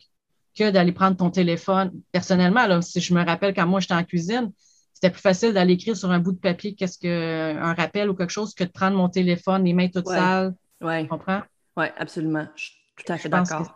que 0.56 0.70
d'aller 0.70 0.92
prendre 0.92 1.16
ton 1.16 1.30
téléphone. 1.30 1.92
Personnellement, 2.12 2.80
si 2.80 3.00
je 3.00 3.14
me 3.14 3.22
rappelle 3.24 3.54
quand 3.54 3.66
moi 3.66 3.80
j'étais 3.80 3.94
en 3.94 4.04
cuisine, 4.04 4.52
c'était 4.94 5.10
plus 5.10 5.20
facile 5.20 5.52
d'aller 5.52 5.74
écrire 5.74 5.96
sur 5.96 6.10
un 6.10 6.18
bout 6.18 6.32
de 6.32 6.38
papier 6.38 6.74
qu'est-ce 6.74 6.98
qu'un 6.98 7.74
rappel 7.74 8.08
ou 8.08 8.14
quelque 8.14 8.30
chose 8.30 8.54
que 8.54 8.64
de 8.64 8.70
prendre 8.70 8.96
mon 8.96 9.10
téléphone, 9.10 9.64
les 9.64 9.74
mains 9.74 9.88
toutes 9.88 10.06
sales. 10.06 10.54
Ouais. 10.80 11.02
Tu 11.02 11.08
comprends? 11.08 11.42
Oui, 11.76 11.86
absolument. 11.98 12.46
Je 12.56 12.64
suis 12.64 12.74
tout 12.96 13.12
à 13.12 13.18
fait 13.18 13.28
d'accord. 13.28 13.74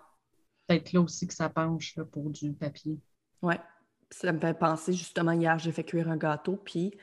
Peut-être 0.66 0.92
là 0.92 1.00
aussi 1.02 1.26
que 1.26 1.34
ça 1.34 1.50
penche 1.50 1.96
pour 2.12 2.30
du 2.30 2.52
papier. 2.52 2.98
Oui. 3.42 3.56
Ça 4.10 4.32
me 4.32 4.38
fait 4.38 4.58
penser 4.58 4.92
justement 4.92 5.32
hier, 5.32 5.58
j'ai 5.58 5.72
fait 5.72 5.84
cuire 5.84 6.08
un 6.08 6.16
gâteau, 6.16 6.58
puis 6.64 6.96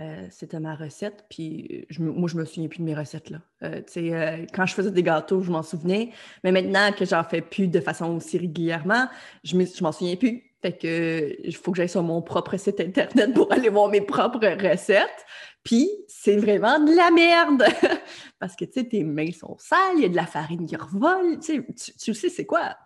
euh, 0.00 0.26
c'était 0.30 0.58
ma 0.58 0.74
recette, 0.74 1.24
puis 1.30 1.86
je, 1.88 2.02
moi, 2.02 2.28
je 2.28 2.36
me 2.36 2.44
souviens 2.44 2.68
plus 2.68 2.80
de 2.80 2.84
mes 2.84 2.94
recettes. 2.94 3.30
Là. 3.30 3.38
Euh, 3.62 3.80
euh, 3.96 4.46
quand 4.52 4.66
je 4.66 4.74
faisais 4.74 4.90
des 4.90 5.02
gâteaux, 5.04 5.40
je 5.42 5.52
m'en 5.52 5.62
souvenais, 5.62 6.10
mais 6.42 6.50
maintenant 6.50 6.90
que 6.92 7.04
j'en 7.04 7.22
fais 7.22 7.40
plus 7.40 7.68
de 7.68 7.80
façon 7.80 8.16
aussi 8.16 8.38
régulièrement, 8.38 9.06
je 9.44 9.56
m'en 9.82 9.92
souviens 9.92 10.16
plus. 10.16 10.50
Fait 10.62 10.72
que 10.72 11.36
il 11.44 11.54
faut 11.54 11.72
que 11.72 11.76
j'aille 11.76 11.88
sur 11.88 12.02
mon 12.02 12.22
propre 12.22 12.56
site 12.56 12.80
Internet 12.80 13.34
pour 13.34 13.52
aller 13.52 13.68
voir 13.68 13.88
mes 13.88 14.00
propres 14.00 14.38
recettes. 14.38 15.26
Puis 15.62 15.88
c'est 16.08 16.36
vraiment 16.36 16.80
de 16.80 16.94
la 16.94 17.10
merde! 17.10 17.64
Parce 18.40 18.56
que 18.56 18.64
tes 18.64 19.04
mains 19.04 19.30
sont 19.32 19.56
sales, 19.58 19.96
il 19.96 20.02
y 20.02 20.06
a 20.06 20.08
de 20.08 20.16
la 20.16 20.26
farine 20.26 20.66
qui 20.66 20.74
revole. 20.74 21.38
Tu, 21.38 21.64
tu 22.02 22.14
sais, 22.14 22.28
c'est 22.30 22.46
quoi? 22.46 22.76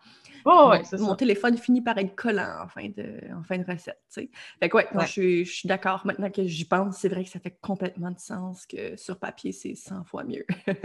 Oh, 0.44 0.72
mon, 0.98 1.14
téléphone 1.14 1.56
finit 1.56 1.82
par 1.82 1.98
être 1.98 2.14
collant 2.14 2.62
en 2.62 2.68
fin 2.68 2.88
de, 2.88 3.20
en 3.34 3.42
fin 3.42 3.58
de 3.58 3.64
recette. 3.64 4.00
Fait 4.10 4.68
que 4.68 4.76
ouais, 4.76 4.86
je, 5.06 5.44
suis 5.44 5.68
d'accord. 5.68 6.02
Maintenant 6.04 6.30
que 6.30 6.44
j'y 6.44 6.64
pense, 6.64 6.98
c'est 6.98 7.08
vrai 7.08 7.24
que 7.24 7.30
ça 7.30 7.40
fait 7.40 7.58
complètement 7.60 8.10
de 8.10 8.18
sens 8.18 8.66
que 8.66 8.96
sur 8.96 9.18
papier, 9.18 9.52
c'est 9.52 9.74
100 9.74 10.04
fois 10.04 10.24
mieux. 10.24 10.46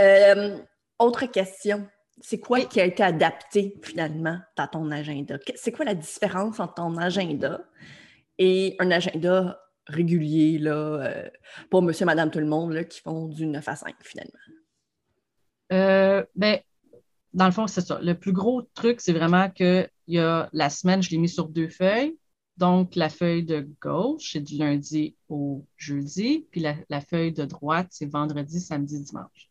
Euh, 0.00 0.56
autre 0.98 1.26
question. 1.26 1.86
C'est 2.22 2.40
quoi 2.40 2.62
qui 2.62 2.80
a 2.80 2.86
été 2.86 3.02
adapté 3.02 3.78
finalement 3.82 4.38
dans 4.56 4.66
ton 4.66 4.90
agenda? 4.90 5.36
C'est 5.56 5.72
quoi 5.72 5.84
la 5.84 5.94
différence 5.94 6.58
entre 6.58 6.72
ton 6.74 6.96
agenda 6.96 7.60
et 8.38 8.76
un 8.78 8.90
agenda 8.90 9.60
régulier 9.86 10.58
là, 10.58 10.72
euh, 10.72 11.30
pour 11.70 11.82
monsieur, 11.82 12.06
madame, 12.06 12.30
tout 12.30 12.38
le 12.38 12.46
monde 12.46 12.72
là, 12.72 12.84
qui 12.84 13.00
font 13.00 13.26
du 13.26 13.46
9 13.46 13.68
à 13.68 13.76
5 13.76 13.94
finalement? 14.00 14.32
Euh, 15.72 16.24
ben, 16.34 16.58
dans 17.32 17.46
le 17.46 17.52
fond, 17.52 17.66
c'est 17.66 17.80
ça. 17.80 18.00
Le 18.02 18.14
plus 18.14 18.32
gros 18.32 18.62
truc, 18.74 19.00
c'est 19.00 19.12
vraiment 19.12 19.50
que 19.50 19.88
y 20.08 20.18
a, 20.18 20.48
la 20.52 20.70
semaine, 20.70 21.02
je 21.02 21.10
l'ai 21.10 21.18
mis 21.18 21.28
sur 21.28 21.48
deux 21.48 21.68
feuilles. 21.68 22.16
Donc, 22.56 22.94
la 22.96 23.08
feuille 23.08 23.44
de 23.44 23.68
gauche, 23.80 24.32
c'est 24.32 24.40
du 24.40 24.56
lundi 24.58 25.16
au 25.28 25.64
jeudi, 25.76 26.46
puis 26.50 26.60
la, 26.60 27.00
feuille 27.00 27.32
de 27.32 27.44
droite, 27.44 27.86
c'est 27.90 28.10
vendredi, 28.10 28.60
samedi, 28.60 29.00
dimanche. 29.00 29.50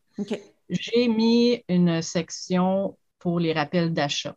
J'ai 0.68 1.08
mis 1.08 1.64
une 1.68 2.02
section 2.02 2.96
pour 3.18 3.40
les 3.40 3.52
rappels 3.52 3.92
d'achat. 3.92 4.36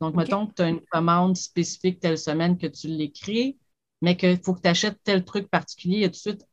Donc, 0.00 0.16
mettons 0.16 0.46
que 0.46 0.54
tu 0.54 0.62
as 0.62 0.68
une 0.68 0.80
commande 0.90 1.36
spécifique 1.36 2.00
telle 2.00 2.18
semaine 2.18 2.58
que 2.58 2.66
tu 2.66 2.88
l'écris, 2.88 3.56
mais 4.02 4.16
qu'il 4.16 4.38
faut 4.42 4.54
que 4.54 4.60
tu 4.60 4.68
achètes 4.68 4.98
tel 5.04 5.24
truc 5.24 5.48
particulier, 5.48 5.96
il 5.96 6.02
y 6.02 6.04
a 6.04 6.08
tout 6.08 6.12
de 6.12 6.16
suite 6.16 6.46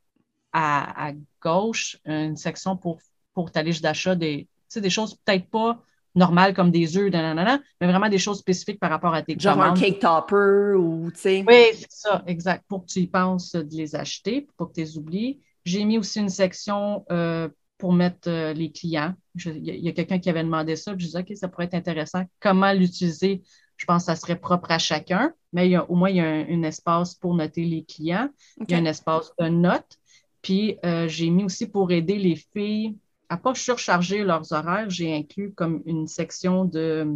à, 0.53 1.11
gauche 1.41 1.97
une 2.05 2.35
section 2.35 2.77
pour, 2.77 2.99
pour 3.33 3.51
ta 3.51 3.61
liste 3.61 3.83
d'achat 3.83 4.15
des, 4.15 4.47
des 4.75 4.89
choses 4.89 5.15
peut-être 5.15 5.49
pas 5.49 5.81
normal 6.17 6.53
comme 6.53 6.71
des 6.71 6.97
œufs, 6.97 7.11
mais 7.11 7.87
vraiment 7.87 8.09
des 8.09 8.17
choses 8.17 8.39
spécifiques 8.39 8.79
par 8.79 8.89
rapport 8.89 9.13
à 9.13 9.21
tes 9.21 9.37
Genre 9.39 9.61
un 9.61 9.73
cake 9.73 9.99
topper 9.99 10.75
ou, 10.75 11.09
tu 11.11 11.19
sais. 11.19 11.45
Oui, 11.47 11.65
c'est 11.73 11.91
ça, 11.91 12.23
exact. 12.27 12.65
Pour 12.67 12.81
que 12.81 12.91
tu 12.91 12.99
y 12.99 13.07
penses 13.07 13.53
de 13.53 13.75
les 13.75 13.95
acheter, 13.95 14.47
pour 14.57 14.69
que 14.69 14.73
tu 14.73 14.81
les 14.81 14.97
oublies. 14.97 15.39
J'ai 15.63 15.85
mis 15.85 15.97
aussi 15.97 16.19
une 16.19 16.29
section 16.29 17.05
euh, 17.11 17.49
pour 17.77 17.93
mettre 17.93 18.29
euh, 18.29 18.53
les 18.53 18.71
clients. 18.71 19.13
Il 19.35 19.63
y 19.63 19.87
a, 19.87 19.91
quelqu'un 19.91 20.19
qui 20.19 20.29
avait 20.29 20.43
demandé 20.43 20.75
ça, 20.75 20.93
puis 20.93 21.01
je 21.01 21.05
disais, 21.07 21.19
OK, 21.19 21.35
ça 21.35 21.47
pourrait 21.47 21.65
être 21.65 21.75
intéressant. 21.75 22.23
Comment 22.39 22.73
l'utiliser? 22.73 23.43
Je 23.75 23.85
pense 23.85 24.03
que 24.03 24.05
ça 24.07 24.15
serait 24.15 24.39
propre 24.39 24.71
à 24.71 24.79
chacun, 24.79 25.33
mais 25.53 25.67
il 25.67 25.71
y 25.71 25.75
a, 25.75 25.89
au 25.89 25.95
moins, 25.95 26.09
il 26.09 26.15
y 26.15 26.21
a 26.21 26.25
un, 26.25 26.63
espace 26.63 27.13
pour 27.13 27.35
noter 27.35 27.63
les 27.63 27.83
clients. 27.83 28.29
Il 28.61 28.71
y 28.71 28.73
a 28.73 28.77
un 28.79 28.85
espace 28.85 29.31
de 29.39 29.49
notes. 29.49 29.99
Puis, 30.41 30.77
euh, 30.83 31.07
j'ai 31.07 31.29
mis 31.29 31.43
aussi 31.43 31.67
pour 31.67 31.91
aider 31.91 32.17
les 32.17 32.35
filles 32.35 32.95
à 33.29 33.37
pas 33.37 33.55
surcharger 33.55 34.23
leurs 34.23 34.53
horaires, 34.53 34.89
j'ai 34.89 35.13
inclus 35.13 35.53
comme 35.53 35.81
une 35.85 36.07
section 36.07 36.65
de 36.65 37.07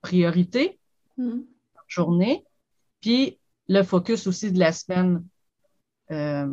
priorité 0.00 0.78
hmm. 1.16 1.40
journée, 1.86 2.44
puis 3.00 3.38
le 3.68 3.82
focus 3.82 4.26
aussi 4.26 4.50
de 4.52 4.58
la 4.58 4.72
semaine, 4.72 5.24
euh, 6.10 6.48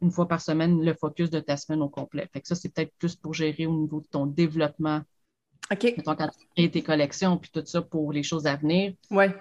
une 0.00 0.10
fois 0.10 0.26
par 0.26 0.40
semaine, 0.40 0.82
le 0.82 0.94
focus 0.94 1.30
de 1.30 1.40
ta 1.40 1.56
semaine 1.56 1.82
au 1.82 1.88
complet. 1.88 2.28
Fait 2.32 2.40
que 2.40 2.48
ça, 2.48 2.54
c'est 2.54 2.70
peut-être 2.70 2.92
plus 2.98 3.14
pour 3.16 3.34
gérer 3.34 3.66
au 3.66 3.78
niveau 3.78 4.00
de 4.00 4.06
ton 4.06 4.26
développement. 4.26 5.02
OK. 5.70 5.94
quand 6.04 6.14
tu 6.16 6.46
crées 6.54 6.70
tes 6.70 6.82
collections, 6.82 7.38
puis 7.38 7.50
tout 7.50 7.64
ça 7.64 7.80
pour 7.80 8.12
les 8.12 8.22
choses 8.22 8.46
à 8.46 8.56
venir. 8.56 8.92
Ouais. 9.10 9.34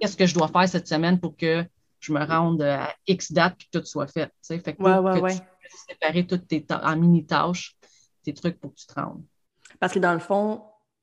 Qu'est-ce 0.00 0.16
que 0.16 0.26
je 0.26 0.34
dois 0.34 0.48
faire 0.48 0.68
cette 0.68 0.86
semaine 0.86 1.18
pour 1.18 1.36
que 1.36 1.64
je 1.98 2.12
me 2.12 2.24
rende 2.24 2.62
à 2.62 2.94
X 3.06 3.32
date 3.32 3.56
puis 3.58 3.68
que 3.72 3.78
tout 3.78 3.84
soit 3.84 4.06
fait. 4.06 4.30
Fait 4.42 4.60
que, 4.60 4.82
ouais, 4.82 5.20
ouais, 5.20 5.34
tu 5.34 5.42
séparer 5.88 6.26
toutes 6.26 6.46
tes 6.46 6.64
en 6.70 6.96
mini-tâches 6.96 7.76
trucs 8.34 8.58
pour 8.60 8.72
que 8.74 8.78
tu 8.78 8.86
te 8.86 8.94
rendes. 8.98 9.22
Parce 9.80 9.92
que 9.92 9.98
dans 9.98 10.12
le 10.12 10.18
fond, 10.18 10.62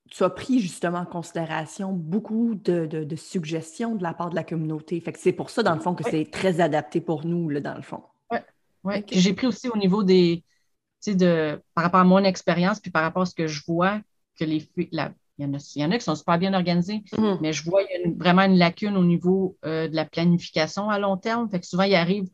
tu 0.10 0.24
as 0.24 0.30
pris 0.30 0.60
justement 0.60 1.00
en 1.00 1.06
considération 1.06 1.94
beaucoup 1.94 2.56
de, 2.56 3.16
suggestions 3.16 3.96
de 3.96 4.04
la 4.04 4.14
part 4.14 4.30
de 4.30 4.36
la 4.36 4.44
communauté. 4.44 5.00
Fait 5.00 5.14
que 5.14 5.20
c'est 5.20 5.34
pour 5.34 5.50
ça, 5.50 5.64
dans 5.64 5.76
le 5.76 5.82
fond, 5.82 5.96
que 5.96 6.04
c'est 6.10 6.30
très 6.30 6.62
adapté 6.62 7.02
pour 7.02 7.26
nous, 7.26 7.50
là, 7.50 7.62
dans 7.62 7.76
le 7.76 7.82
fond. 7.82 8.04
Oui. 8.32 8.38
Ouais. 8.84 9.06
J'ai 9.12 9.34
pris 9.34 9.48
aussi 9.48 9.70
au 9.70 9.78
niveau 9.78 10.04
des. 10.04 10.44
De, 11.06 11.62
par 11.74 11.84
rapport 11.84 12.00
à 12.00 12.06
mon 12.06 12.24
expérience, 12.24 12.80
puis 12.80 12.90
par 12.90 13.02
rapport 13.02 13.24
à 13.24 13.26
ce 13.26 13.36
que 13.36 13.46
je 13.46 13.62
vois, 13.68 14.00
que 14.40 14.46
les 14.46 14.70
la 14.94 15.12
il 15.38 15.46
y, 15.46 15.48
en 15.50 15.54
a, 15.54 15.72
il 15.76 15.82
y 15.82 15.86
en 15.86 15.92
a 15.92 15.98
qui 15.98 16.04
sont 16.04 16.16
super 16.16 16.38
bien 16.38 16.54
organisés, 16.54 17.04
Mhm. 17.18 17.40
mais 17.42 17.54
je 17.54 17.64
vois 17.64 17.82
il 17.82 17.88
y 17.92 18.04
a 18.04 18.08
une- 18.08 18.18
vraiment 18.18 18.44
une 18.44 18.58
lacune 18.58 18.96
au 18.96 19.04
niveau 19.04 19.58
euh, 19.66 19.88
de 19.88 19.96
la 19.96 20.06
planification 20.06 20.90
à 20.90 21.00
long 21.00 21.18
terme. 21.18 21.50
Fait 21.50 21.60
que 21.60 21.66
souvent, 21.66 21.84
il 21.84 21.96
arrive, 21.96 22.30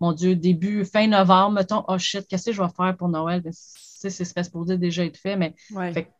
mon 0.00 0.12
Dieu, 0.12 0.34
début, 0.34 0.84
fin 0.84 1.06
novembre, 1.06 1.52
mettons, 1.52 1.84
oh 1.88 1.96
shit, 1.96 2.26
qu'est-ce 2.26 2.46
que 2.46 2.52
je 2.52 2.60
vais 2.60 2.68
faire 2.76 2.96
pour 2.96 3.08
Noël? 3.08 3.42
Ben, 4.02 4.10
c'est 4.10 4.42
supposé 4.44 4.78
déjà 4.78 5.04
être 5.04 5.18
fait, 5.18 5.36
mais 5.36 5.54
Ouais. 5.72 5.92
Fait 5.92 6.10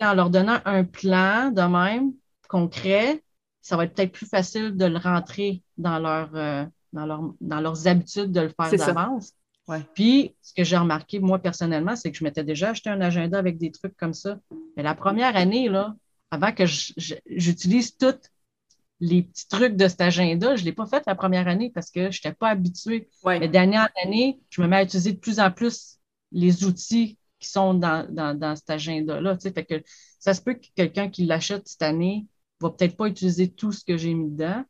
en 0.00 0.14
leur 0.14 0.30
donnant 0.30 0.60
un 0.64 0.84
plan 0.84 1.50
de 1.50 1.62
même, 1.62 2.12
concret, 2.48 3.22
ça 3.60 3.76
va 3.76 3.84
être 3.84 3.94
peut-être 3.94 4.12
plus 4.12 4.26
facile 4.26 4.76
de 4.76 4.84
le 4.84 4.98
rentrer 4.98 5.62
dans, 5.76 5.98
leur, 5.98 6.30
euh, 6.34 6.64
dans, 6.92 7.06
leur, 7.06 7.34
dans 7.40 7.60
leurs 7.60 7.86
habitudes 7.86 8.32
de 8.32 8.40
le 8.40 8.48
faire 8.48 8.70
d'avance. 8.70 9.32
Ouais. 9.66 9.82
Puis, 9.94 10.34
ce 10.40 10.54
que 10.54 10.64
j'ai 10.64 10.78
remarqué, 10.78 11.18
moi, 11.18 11.38
personnellement, 11.38 11.94
c'est 11.94 12.10
que 12.10 12.16
je 12.16 12.24
m'étais 12.24 12.44
déjà 12.44 12.70
acheté 12.70 12.88
un 12.88 13.00
agenda 13.00 13.38
avec 13.38 13.58
des 13.58 13.70
trucs 13.70 13.96
comme 13.96 14.14
ça. 14.14 14.38
Mais 14.76 14.82
la 14.82 14.94
première 14.94 15.36
année, 15.36 15.68
là, 15.68 15.94
avant 16.30 16.52
que 16.52 16.64
j'utilise 16.66 17.96
tous 17.96 18.30
les 19.00 19.24
petits 19.24 19.48
trucs 19.48 19.76
de 19.76 19.86
cet 19.86 20.00
agenda, 20.00 20.56
je 20.56 20.62
ne 20.62 20.66
l'ai 20.66 20.72
pas 20.72 20.86
fait 20.86 21.04
la 21.06 21.14
première 21.14 21.48
année 21.48 21.70
parce 21.74 21.90
que 21.90 22.10
je 22.10 22.18
n'étais 22.18 22.32
pas 22.32 22.48
habituée. 22.48 23.10
Ouais. 23.22 23.38
Mais 23.38 23.48
d'année 23.48 23.78
en 23.78 23.88
année, 24.04 24.40
je 24.48 24.62
me 24.62 24.66
mets 24.66 24.76
à 24.76 24.82
utiliser 24.82 25.12
de 25.12 25.18
plus 25.18 25.38
en 25.38 25.50
plus 25.50 25.98
les 26.32 26.64
outils 26.64 27.18
qui 27.38 27.48
sont 27.48 27.74
dans, 27.74 28.06
dans, 28.10 28.36
dans 28.38 28.56
cet 28.56 28.70
agenda-là. 28.70 29.36
tu 29.36 29.42
sais. 29.42 29.52
Fait 29.52 29.64
que 29.64 29.82
ça 30.18 30.34
se 30.34 30.40
peut 30.42 30.54
que 30.54 30.66
quelqu'un 30.74 31.08
qui 31.08 31.24
l'achète 31.24 31.66
cette 31.68 31.82
année 31.82 32.26
va 32.60 32.70
peut-être 32.70 32.96
pas 32.96 33.06
utiliser 33.06 33.48
tout 33.50 33.72
ce 33.72 33.84
que 33.84 33.96
j'ai 33.96 34.14
mis 34.14 34.30
dedans 34.30 34.64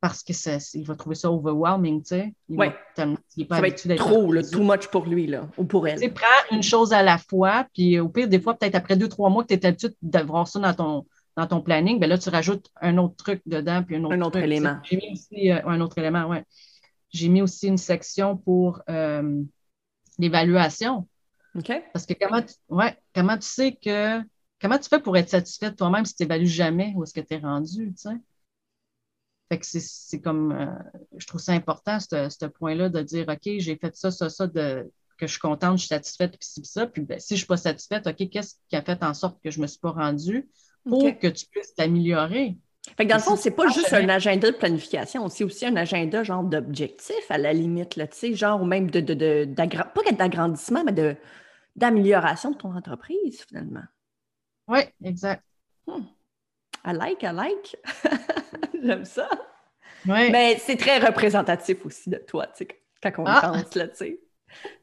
parce 0.00 0.22
que 0.22 0.32
ça, 0.34 0.58
il 0.74 0.84
va 0.84 0.94
trouver 0.94 1.16
ça 1.16 1.30
overwhelming, 1.32 2.02
tu 2.02 2.08
sais. 2.08 2.34
Il 2.48 2.58
Ouais. 2.58 2.68
va 2.68 3.06
il 3.36 3.42
est 3.42 3.46
pas 3.46 3.56
Ça 3.56 3.60
va 3.62 3.66
habitué 3.66 3.94
être 3.94 4.04
trop, 4.04 4.34
too 4.42 4.62
much 4.62 4.88
pour 4.88 5.06
lui, 5.06 5.26
là, 5.26 5.48
ou 5.56 5.64
pour 5.64 5.84
Tu 5.86 5.96
sais, 5.96 6.04
elle. 6.04 6.12
prends 6.14 6.26
une 6.56 6.62
chose 6.62 6.92
à 6.92 7.02
la 7.02 7.18
fois, 7.18 7.66
puis 7.72 7.98
au 7.98 8.08
pire, 8.08 8.28
des 8.28 8.40
fois, 8.40 8.54
peut-être 8.54 8.74
après 8.74 8.96
deux, 8.96 9.08
trois 9.08 9.30
mois 9.30 9.42
que 9.42 9.48
tu 9.48 9.54
es 9.54 9.66
habitué 9.66 9.88
d'avoir 10.02 10.46
ça 10.46 10.60
dans 10.60 10.74
ton, 10.74 11.06
dans 11.36 11.46
ton 11.46 11.60
planning, 11.62 11.98
ben 11.98 12.08
là, 12.08 12.18
tu 12.18 12.28
rajoutes 12.28 12.70
un 12.80 12.98
autre 12.98 13.16
truc 13.16 13.40
dedans, 13.46 13.82
puis 13.82 13.96
un 13.96 14.04
autre, 14.04 14.14
Un 14.14 14.20
autre 14.20 14.30
truc, 14.32 14.42
tu 14.42 14.46
élément. 14.46 14.78
J'ai 14.84 14.96
mis 14.96 15.12
aussi 15.12 15.50
euh, 15.50 15.60
un 15.66 15.80
autre 15.80 15.98
élément, 15.98 16.26
ouais. 16.26 16.44
J'ai 17.10 17.28
mis 17.28 17.40
aussi 17.42 17.68
une 17.68 17.78
section 17.78 18.36
pour 18.36 18.82
euh, 18.90 19.42
l'évaluation. 20.18 21.08
Parce 21.92 22.06
que 22.06 22.14
comment 22.14 22.42
tu, 22.42 22.54
ouais, 22.68 22.96
comment 23.14 23.36
tu 23.36 23.46
sais 23.46 23.72
que 23.76 24.20
comment 24.60 24.78
tu 24.78 24.88
fais 24.88 25.00
pour 25.00 25.16
être 25.16 25.28
satisfait 25.28 25.70
de 25.70 25.76
toi-même 25.76 26.04
si 26.04 26.14
tu 26.14 26.22
n'évalues 26.22 26.46
jamais 26.46 26.92
où 26.96 27.04
est-ce 27.04 27.14
que 27.14 27.20
tu 27.20 27.34
es 27.34 27.38
rendu, 27.38 27.88
tu 27.94 27.96
sais? 27.96 28.16
Fait 29.48 29.58
que 29.58 29.66
c'est- 29.66 30.20
comme 30.20 30.52
euh, 30.52 30.66
je 31.16 31.26
trouve 31.26 31.40
ça 31.40 31.52
important, 31.52 31.98
ce, 32.00 32.46
point-là, 32.46 32.88
de 32.88 33.00
dire 33.02 33.26
OK, 33.28 33.48
j'ai 33.58 33.76
fait 33.76 33.94
ça, 33.94 34.10
ça, 34.10 34.28
ça, 34.28 34.46
de, 34.48 34.90
que 35.18 35.26
je 35.26 35.32
suis 35.32 35.40
contente, 35.40 35.74
je 35.78 35.82
suis 35.82 35.88
satisfaite, 35.88 36.32
puis 36.32 36.64
ça. 36.64 36.86
Puis 36.86 37.02
ben, 37.02 37.18
si 37.20 37.28
je 37.30 37.34
ne 37.34 37.38
suis 37.38 37.46
pas 37.46 37.56
satisfaite, 37.56 38.06
OK, 38.08 38.28
qu'est-ce 38.28 38.56
qui 38.68 38.76
a 38.76 38.82
fait 38.82 39.02
en 39.04 39.14
sorte 39.14 39.40
que 39.42 39.50
je 39.50 39.58
ne 39.58 39.62
me 39.62 39.66
suis 39.68 39.78
pas 39.78 39.92
rendue 39.92 40.48
pour 40.88 41.18
que 41.20 41.28
tu 41.28 41.46
puisses 41.46 41.74
t'améliorer? 41.74 42.58
Fait 42.96 43.04
que 43.04 43.10
dans 43.10 43.16
le 43.16 43.22
fond, 43.22 43.36
c'est 43.36 43.50
pas 43.52 43.68
juste 43.68 43.92
un 43.92 44.08
agenda 44.08 44.50
de 44.50 44.56
planification, 44.56 45.28
c'est 45.28 45.44
aussi 45.44 45.66
un 45.66 45.74
agenda 45.76 46.22
genre 46.22 46.44
d'objectif 46.44 47.16
à 47.30 47.38
la 47.38 47.52
limite, 47.52 47.96
là, 47.96 48.06
tu 48.06 48.16
sais, 48.16 48.34
genre 48.34 48.62
ou 48.62 48.64
même 48.64 48.90
de, 48.90 49.00
de, 49.00 49.14
de- 49.14 49.54
pas 49.54 50.12
d'agrandissement, 50.12 50.84
mais 50.84 50.92
de, 50.92 51.16
d'amélioration 51.76 52.50
de 52.50 52.56
ton 52.56 52.74
entreprise, 52.74 53.42
finalement. 53.48 53.84
Oui, 54.68 54.80
exact. 55.04 55.42
I 56.84 56.92
like, 56.92 57.22
I 57.22 57.32
like. 57.32 57.74
J'aime 58.82 59.04
ça. 59.04 59.28
Ouais. 60.06 60.30
Mais 60.30 60.58
c'est 60.58 60.76
très 60.76 60.98
représentatif 60.98 61.84
aussi 61.84 62.10
de 62.10 62.16
toi, 62.18 62.46
tu 62.48 62.64
sais, 62.64 62.68
quand 63.02 63.12
on 63.22 63.26
Ah! 63.26 63.40
pense, 63.42 63.74
là, 63.74 63.88
tu 63.88 63.96
sais. 63.96 64.20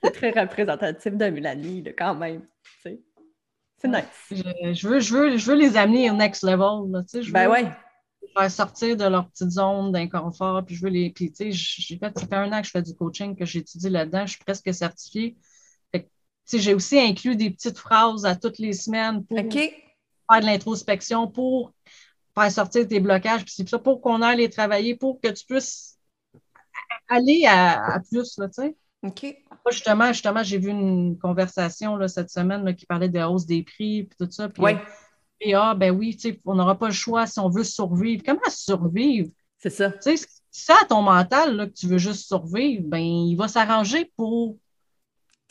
C'est 0.03 0.11
très 0.11 0.31
représentatif 0.31 1.13
de 1.13 1.25
Mélanie, 1.29 1.81
là, 1.83 1.91
quand 1.97 2.15
même, 2.15 2.41
tu 2.63 2.81
sais. 2.81 3.01
C'est 3.77 3.87
nice. 3.87 4.05
Je, 4.31 4.73
je 4.73 4.87
veux, 4.87 4.99
je, 4.99 5.13
veux, 5.15 5.37
je 5.37 5.45
veux 5.51 5.57
les 5.57 5.77
amener 5.77 6.09
au 6.11 6.13
next 6.15 6.43
level. 6.43 6.91
Là, 6.91 7.03
tu 7.03 7.09
sais, 7.09 7.23
je 7.23 7.31
Ben 7.31 7.47
veux 7.47 7.51
ouais. 7.51 7.63
les 8.21 8.27
faire 8.37 8.49
sortir 8.51 8.95
de 8.97 9.05
leur 9.05 9.29
petite 9.29 9.49
zone 9.51 9.91
d'inconfort. 9.91 10.63
Puis 10.65 10.75
je 10.75 10.83
veux 10.83 10.89
les. 10.89 11.11
Puis 11.11 11.31
tu 11.31 11.51
sais, 11.51 11.51
j'ai 11.51 11.97
fait, 11.97 12.17
ça 12.17 12.25
fait 12.27 12.35
un 12.35 12.51
an 12.53 12.61
que 12.61 12.67
je 12.67 12.71
fais 12.71 12.81
du 12.81 12.95
coaching, 12.95 13.35
que 13.35 13.45
j'étudie 13.45 13.89
là-dedans. 13.89 14.25
Je 14.25 14.33
suis 14.35 14.43
presque 14.43 14.73
certifiée. 14.73 15.37
Fait 15.91 16.03
que, 16.03 16.07
tu 16.07 16.11
sais, 16.11 16.13
j'ai 16.51 16.73
aussi 16.73 16.99
inclus 16.99 17.35
des 17.35 17.49
petites 17.49 17.77
phrases 17.77 18.25
à 18.25 18.35
toutes 18.35 18.59
les 18.59 18.73
semaines 18.73 19.25
pour 19.25 19.37
faire 19.37 20.41
de 20.41 20.45
l'introspection, 20.45 21.27
pour 21.27 21.73
faire 22.35 22.51
sortir 22.51 22.87
tes 22.87 22.99
blocages, 22.99 23.45
puis 23.45 23.53
c'est 23.55 23.69
ça, 23.69 23.79
pour 23.79 24.01
qu'on 24.01 24.21
aille 24.21 24.37
les 24.37 24.49
travailler, 24.49 24.95
pour 24.95 25.19
que 25.21 25.29
tu 25.29 25.45
puisses 25.45 25.97
aller 27.07 27.45
à, 27.45 27.95
à 27.95 27.99
plus, 27.99 28.37
là, 28.37 28.47
tu 28.47 28.61
sais. 28.61 28.75
OK. 29.03 29.23
Moi, 29.49 29.71
justement, 29.71 30.07
justement, 30.07 30.43
j'ai 30.43 30.57
vu 30.57 30.69
une 30.69 31.17
conversation 31.19 31.95
là, 31.97 32.07
cette 32.07 32.29
semaine 32.29 32.63
là, 32.63 32.73
qui 32.73 32.85
parlait 32.85 33.09
de 33.09 33.17
la 33.17 33.29
hausse 33.29 33.45
des 33.45 33.61
prix 33.63 34.03
puis 34.03 34.17
tout 34.17 34.31
ça. 34.31 34.47
Puis, 34.49 34.63
Ouais. 34.63 34.77
puis, 35.39 35.53
ah, 35.53 35.75
ben 35.75 35.91
oui, 35.91 36.15
tu 36.15 36.31
sais, 36.31 36.39
on 36.45 36.55
n'aura 36.55 36.77
pas 36.77 36.87
le 36.87 36.93
choix 36.93 37.27
si 37.27 37.39
on 37.39 37.49
veut 37.49 37.65
survivre. 37.65 38.23
Comment 38.25 38.39
survivre? 38.49 39.29
C'est 39.57 39.69
ça. 39.69 39.91
Tu 39.91 40.17
sais, 40.17 40.25
ça 40.51 40.75
à 40.81 40.85
ton 40.85 41.01
mental, 41.01 41.55
là, 41.55 41.67
que 41.67 41.73
tu 41.73 41.87
veux 41.87 41.97
juste 41.97 42.27
survivre, 42.27 42.83
ben 42.85 43.01
il 43.01 43.35
va 43.35 43.47
s'arranger 43.47 44.11
pour. 44.15 44.57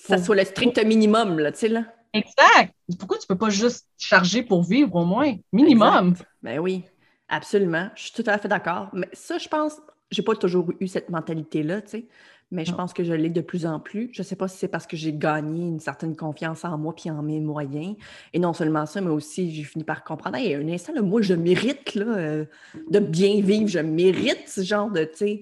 Ça 0.06 0.18
soit 0.18 0.36
le 0.36 0.44
strict 0.44 0.84
minimum, 0.84 1.38
là, 1.38 1.52
tu 1.52 1.58
sais, 1.58 1.68
là. 1.68 1.84
Exact. 2.12 2.74
Pourquoi 2.98 3.18
tu 3.18 3.26
peux 3.26 3.38
pas 3.38 3.50
juste 3.50 3.86
charger 3.96 4.42
pour 4.42 4.64
vivre 4.64 4.94
au 4.94 5.04
moins? 5.04 5.34
Minimum. 5.52 6.10
Exact. 6.10 6.28
Ben 6.42 6.58
oui, 6.58 6.82
absolument. 7.28 7.88
Je 7.94 8.02
suis 8.02 8.12
tout 8.12 8.24
à 8.26 8.36
fait 8.38 8.48
d'accord. 8.48 8.88
Mais 8.92 9.08
ça, 9.12 9.38
je 9.38 9.48
pense, 9.48 9.80
j'ai 10.10 10.22
pas 10.22 10.34
toujours 10.34 10.72
eu 10.80 10.88
cette 10.88 11.08
mentalité-là, 11.08 11.80
tu 11.82 11.88
sais. 11.88 12.06
Mais 12.50 12.66
je 12.66 12.74
pense 12.74 12.92
que 12.92 13.02
je 13.02 13.14
l'ai 13.14 13.30
de 13.30 13.40
plus 13.40 13.64
en 13.64 13.80
plus. 13.80 14.10
Je 14.12 14.22
sais 14.22 14.36
pas 14.36 14.46
si 14.46 14.58
c'est 14.58 14.68
parce 14.68 14.86
que 14.86 14.94
j'ai 14.94 15.14
gagné 15.14 15.68
une 15.68 15.80
certaine 15.80 16.14
confiance 16.14 16.66
en 16.66 16.76
moi 16.76 16.94
puis 16.94 17.10
en 17.10 17.22
mes 17.22 17.40
moyens. 17.40 17.96
Et 18.34 18.38
non 18.38 18.52
seulement 18.52 18.84
ça, 18.84 19.00
mais 19.00 19.08
aussi 19.08 19.54
j'ai 19.54 19.62
fini 19.62 19.84
par 19.84 20.04
comprendre, 20.04 20.36
hey, 20.36 20.54
un 20.54 20.68
instant, 20.68 20.92
là, 20.92 21.00
moi, 21.00 21.22
je 21.22 21.32
mérite 21.32 21.94
là, 21.94 22.04
euh, 22.04 22.44
de 22.90 22.98
bien 22.98 23.40
vivre. 23.40 23.68
Je 23.68 23.78
mérite 23.78 24.46
ce 24.48 24.60
genre 24.60 24.90
de, 24.90 25.04
tu 25.04 25.16
sais, 25.16 25.40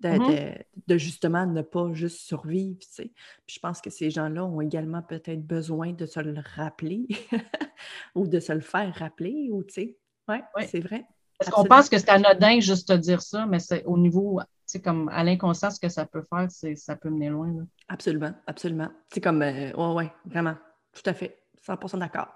de, 0.00 0.08
Mhm. 0.08 0.28
de- 0.28 0.54
de 0.86 0.98
justement 0.98 1.44
ne 1.46 1.62
pas 1.62 1.92
juste 1.92 2.18
survivre, 2.20 2.78
tu 2.80 2.88
sais. 2.88 3.12
Puis 3.46 3.56
je 3.56 3.60
pense 3.60 3.80
que 3.80 3.90
ces 3.90 4.10
gens-là 4.10 4.44
ont 4.44 4.60
également 4.60 5.02
peut-être 5.02 5.44
besoin 5.46 5.92
de 5.92 6.06
se 6.06 6.20
le 6.20 6.34
rappeler 6.56 7.06
ou 8.14 8.26
de 8.26 8.40
se 8.40 8.52
le 8.52 8.60
faire 8.60 8.94
rappeler, 8.94 9.48
ou 9.50 9.64
tu 9.64 9.74
sais. 9.74 9.98
Ouais, 10.28 10.42
Oui. 10.56 10.64
c'est 10.68 10.80
vrai. 10.80 11.04
Parce 11.38 11.50
qu'on 11.52 11.64
pense 11.64 11.88
que 11.88 11.98
c'est 11.98 12.08
anodin 12.10 12.58
juste 12.60 12.90
de 12.90 12.96
dire 12.96 13.22
ça, 13.22 13.46
mais 13.46 13.60
c'est 13.60 13.84
au 13.84 13.96
niveau, 13.96 14.40
tu 14.40 14.46
sais, 14.66 14.82
comme 14.82 15.08
à 15.10 15.22
l'inconscient, 15.22 15.70
ce 15.70 15.78
que 15.78 15.88
ça 15.88 16.04
peut 16.04 16.24
faire, 16.28 16.50
c'est 16.50 16.74
ça 16.74 16.96
peut 16.96 17.10
mener 17.10 17.28
loin. 17.30 17.52
là. 17.52 17.62
Absolument, 17.88 18.32
absolument. 18.46 18.88
C'est 19.12 19.20
comme, 19.20 19.42
euh, 19.42 19.72
ouais, 19.72 19.94
ouais, 19.94 20.12
vraiment, 20.24 20.56
tout 20.92 21.02
à 21.06 21.14
fait, 21.14 21.44
100% 21.62 21.98
d'accord, 21.98 22.28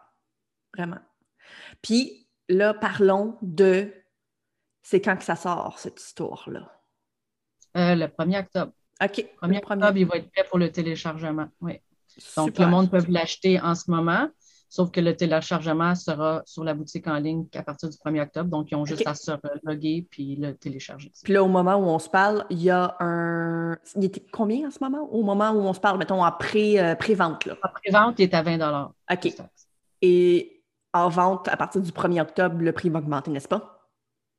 vraiment. 0.76 1.00
Puis 1.82 2.28
là, 2.48 2.74
parlons 2.74 3.36
de, 3.42 3.92
c'est 4.82 5.00
quand 5.00 5.16
que 5.16 5.24
ça 5.24 5.34
sort, 5.36 5.78
cette 5.80 6.00
histoire-là. 6.00 6.70
Euh, 7.76 7.94
le 7.94 8.06
1er 8.06 8.40
octobre. 8.40 8.72
OK, 9.02 9.16
1er 9.16 9.22
le 9.22 9.36
premier. 9.36 9.58
octobre, 9.58 9.96
il 9.96 10.06
va 10.06 10.16
être 10.16 10.30
prêt 10.30 10.44
pour 10.48 10.58
le 10.58 10.70
téléchargement. 10.70 11.48
Oui. 11.60 11.80
Donc, 12.36 12.48
Super. 12.48 12.66
le 12.66 12.70
monde 12.70 12.90
peut 12.90 13.02
l'acheter 13.08 13.58
en 13.60 13.74
ce 13.74 13.90
moment, 13.90 14.28
sauf 14.68 14.90
que 14.90 15.00
le 15.00 15.16
téléchargement 15.16 15.94
sera 15.94 16.42
sur 16.44 16.62
la 16.62 16.74
boutique 16.74 17.06
en 17.06 17.16
ligne 17.16 17.46
à 17.54 17.62
partir 17.62 17.88
du 17.88 17.96
1er 17.96 18.22
octobre. 18.22 18.50
Donc, 18.50 18.70
ils 18.70 18.76
ont 18.76 18.84
juste 18.84 19.06
à 19.06 19.14
se 19.14 19.32
loguer 19.62 20.06
puis 20.10 20.36
le 20.36 20.54
télécharger. 20.54 21.10
Puis 21.24 21.32
là, 21.32 21.42
au 21.42 21.48
moment 21.48 21.76
où 21.76 21.84
on 21.84 21.98
se 21.98 22.10
parle, 22.10 22.44
il 22.50 22.62
y 22.62 22.70
a 22.70 22.96
un... 23.00 23.76
Il 23.96 24.04
était 24.04 24.24
combien 24.30 24.68
en 24.68 24.70
ce 24.70 24.78
moment? 24.80 25.08
Au 25.10 25.22
moment 25.22 25.50
où 25.52 25.60
on 25.60 25.72
se 25.72 25.80
parle, 25.80 25.98
mettons, 25.98 26.22
en 26.22 26.32
pré, 26.32 26.78
euh, 26.78 26.94
pré-vente, 26.94 27.46
là. 27.46 27.56
La 27.62 27.70
pré-vente 27.70 28.20
est 28.20 28.34
à 28.34 28.42
20 28.42 28.92
OK. 29.10 29.34
Et 30.02 30.62
en 30.92 31.08
vente, 31.08 31.48
à 31.48 31.56
partir 31.56 31.80
du 31.80 31.90
1er 31.90 32.20
octobre, 32.20 32.56
le 32.58 32.72
prix 32.72 32.90
va 32.90 32.98
augmenter, 32.98 33.30
n'est-ce 33.30 33.48
pas? 33.48 33.88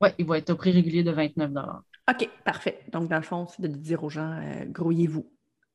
Oui, 0.01 0.09
il 0.19 0.25
va 0.25 0.37
être 0.37 0.51
au 0.51 0.55
prix 0.55 0.71
régulier 0.71 1.03
de 1.03 1.11
29 1.11 1.51
OK, 2.10 2.29
parfait. 2.43 2.83
Donc, 2.91 3.07
dans 3.10 3.15
le 3.17 3.24
fond, 3.24 3.48
c'est 3.48 3.62
de 3.62 3.67
dire 3.67 4.03
aux 4.03 4.10
gens, 4.10 4.31
euh, 4.41 4.65
grouillez-vous. 4.65 5.25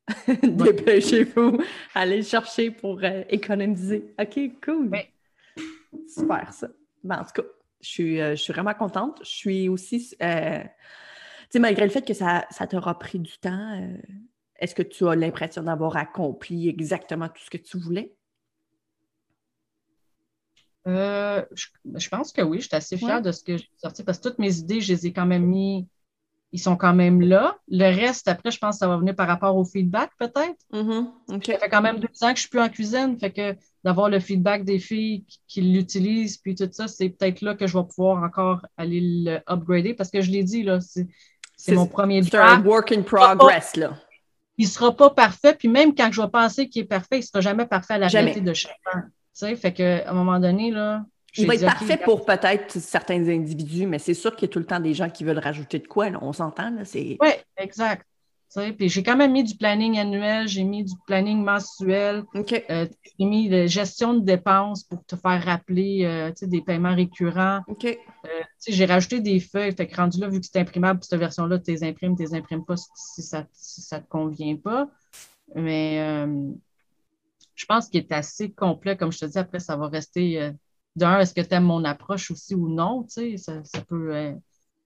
Dépêchez-vous. 0.42 1.58
Allez 1.94 2.18
le 2.18 2.22
chercher 2.22 2.70
pour 2.70 3.00
euh, 3.02 3.24
économiser. 3.30 4.14
OK, 4.20 4.38
cool. 4.62 4.90
Oui. 4.92 5.64
Super, 6.06 6.52
ça. 6.52 6.68
Ben, 7.02 7.20
en 7.20 7.24
tout 7.24 7.42
cas, 7.42 7.48
je 7.80 7.88
suis, 7.88 8.20
euh, 8.20 8.30
je 8.36 8.42
suis 8.42 8.52
vraiment 8.52 8.74
contente. 8.74 9.20
Je 9.22 9.30
suis 9.30 9.68
aussi, 9.68 10.14
euh, 10.22 10.60
tu 10.62 10.68
sais, 11.50 11.58
malgré 11.58 11.84
le 11.84 11.90
fait 11.90 12.02
que 12.06 12.14
ça, 12.14 12.46
ça 12.50 12.66
t'aura 12.66 12.98
pris 12.98 13.18
du 13.18 13.38
temps, 13.38 13.88
est-ce 14.56 14.74
que 14.74 14.82
tu 14.82 15.06
as 15.08 15.14
l'impression 15.14 15.62
d'avoir 15.62 15.96
accompli 15.96 16.68
exactement 16.68 17.28
tout 17.28 17.42
ce 17.42 17.50
que 17.50 17.56
tu 17.56 17.78
voulais? 17.78 18.14
Je, 20.86 21.42
je 21.96 22.08
pense 22.08 22.32
que 22.32 22.40
oui, 22.40 22.60
je 22.60 22.66
suis 22.68 22.76
assez 22.76 22.96
fière 22.96 23.16
Ouais. 23.16 23.22
de 23.22 23.30
ce 23.32 23.44
que 23.44 23.58
j'ai 23.58 23.68
sorti 23.76 24.02
parce 24.02 24.18
que 24.18 24.28
toutes 24.28 24.38
mes 24.38 24.56
idées, 24.58 24.80
je 24.80 24.92
les 24.94 25.06
ai 25.06 25.12
quand 25.12 25.26
même 25.26 25.44
mis, 25.44 25.86
ils 26.52 26.60
sont 26.60 26.76
quand 26.76 26.94
même 26.94 27.20
là. 27.20 27.56
Le 27.68 27.84
reste, 27.84 28.26
après, 28.28 28.50
je 28.50 28.58
pense 28.58 28.76
que 28.76 28.78
ça 28.78 28.88
va 28.88 28.96
venir 28.96 29.14
par 29.14 29.28
rapport 29.28 29.56
au 29.56 29.64
feedback, 29.64 30.10
peut-être. 30.18 30.56
Mhm, 30.72 31.08
OK. 31.30 31.46
Ça 31.46 31.58
fait 31.58 31.68
quand 31.68 31.82
même 31.82 31.98
deux 31.98 32.08
ans 32.22 32.30
que 32.30 32.36
je 32.36 32.40
suis 32.40 32.48
plus 32.48 32.60
en 32.60 32.68
cuisine, 32.68 33.18
fait 33.18 33.30
que 33.32 33.54
d'avoir 33.84 34.08
le 34.08 34.18
feedback 34.18 34.64
des 34.64 34.78
filles 34.78 35.24
qui, 35.24 35.40
qui 35.46 35.60
l'utilisent, 35.60 36.38
puis 36.38 36.54
tout 36.54 36.68
ça, 36.72 36.88
c'est 36.88 37.10
peut-être 37.10 37.42
là 37.42 37.54
que 37.54 37.66
je 37.66 37.76
vais 37.76 37.84
pouvoir 37.84 38.22
encore 38.22 38.64
aller 38.76 39.00
le 39.00 39.40
upgrader 39.46 39.94
parce 39.94 40.10
que 40.10 40.20
je 40.20 40.30
l'ai 40.30 40.42
dit, 40.42 40.62
là, 40.62 40.78
c'est 40.80 41.74
mon 41.74 41.86
premier 41.86 42.22
C'est 42.22 42.36
un 42.36 42.62
work 42.64 42.92
in 42.92 43.02
progress, 43.02 43.76
là. 43.76 43.96
Il 44.56 44.66
sera 44.66 44.96
pas 44.96 45.10
parfait, 45.10 45.54
puis 45.54 45.68
même 45.68 45.94
quand 45.94 46.10
je 46.10 46.20
vais 46.20 46.28
penser 46.28 46.68
qu'il 46.68 46.82
est 46.82 46.86
parfait, 46.86 47.20
il 47.20 47.22
sera 47.22 47.40
jamais 47.40 47.66
parfait 47.66 47.94
à 47.94 47.98
la 47.98 48.08
Jamais. 48.08 48.32
réalité 48.32 48.40
de 48.50 48.54
chacun. 48.54 48.74
Tu 49.04 49.10
sais, 49.32 49.54
fait 49.54 49.72
que 49.72 50.04
à 50.04 50.10
un 50.10 50.14
moment 50.14 50.40
donné, 50.40 50.72
là, 50.72 51.04
il 51.38 51.46
va 51.46 51.54
être 51.54 51.64
parfait 51.64 51.96
pour 51.96 52.24
peut-être 52.24 52.78
certains 52.78 53.28
individus, 53.28 53.86
mais 53.86 53.98
c'est 53.98 54.14
sûr 54.14 54.34
qu'il 54.34 54.48
y 54.48 54.50
a 54.50 54.52
tout 54.52 54.58
le 54.58 54.66
temps 54.66 54.80
des 54.80 54.94
gens 54.94 55.08
qui 55.10 55.24
veulent 55.24 55.38
rajouter 55.38 55.78
de 55.78 55.86
quoi. 55.86 56.08
on 56.20 56.32
s'entend. 56.32 56.72
Oui, 56.94 57.16
exact. 57.56 58.04
Puis 58.78 58.88
j'ai 58.88 59.02
quand 59.02 59.16
même 59.16 59.32
mis 59.32 59.44
du 59.44 59.56
planning 59.56 59.98
annuel, 59.98 60.48
j'ai 60.48 60.64
mis 60.64 60.82
du 60.82 60.94
planning 61.06 61.44
mensuel, 61.44 62.24
euh, 62.34 62.86
j'ai 63.18 63.24
mis 63.24 63.48
de 63.48 63.66
gestion 63.66 64.14
de 64.14 64.20
dépenses 64.20 64.84
pour 64.84 65.04
te 65.04 65.16
faire 65.16 65.44
rappeler 65.44 66.04
euh, 66.04 66.32
des 66.40 66.62
paiements 66.62 66.94
récurrents. 66.94 67.60
Euh, 67.84 67.94
j'ai 68.66 68.86
rajouté 68.86 69.20
des 69.20 69.38
feuilles, 69.38 69.72
fait 69.72 69.86
que 69.86 69.94
rendu 69.94 70.18
là, 70.18 70.28
vu 70.28 70.40
que 70.40 70.46
c'est 70.50 70.58
imprimable, 70.58 71.00
cette 71.02 71.20
version-là, 71.20 71.58
tu 71.58 71.72
les 71.72 71.84
imprimes, 71.84 72.16
tu 72.16 72.22
les 72.22 72.34
imprimes 72.34 72.64
pas 72.64 72.76
si 72.76 73.22
ça 73.22 73.46
ne 73.92 73.98
te 73.98 74.08
convient 74.08 74.56
pas. 74.56 74.88
Mais 75.54 76.26
je 77.54 77.66
pense 77.66 77.88
qu'il 77.88 78.00
est 78.00 78.12
assez 78.12 78.50
complet, 78.50 78.96
comme 78.96 79.12
je 79.12 79.18
te 79.18 79.24
dis, 79.26 79.38
après, 79.38 79.60
ça 79.60 79.76
va 79.76 79.88
rester 79.88 80.52
d'un, 80.98 81.20
est-ce 81.20 81.34
que 81.34 81.40
tu 81.40 81.54
aimes 81.54 81.64
mon 81.64 81.84
approche 81.84 82.30
aussi 82.30 82.54
ou 82.54 82.68
non? 82.68 83.06
Ça, 83.08 83.22
ça 83.64 83.80
peut. 83.82 84.34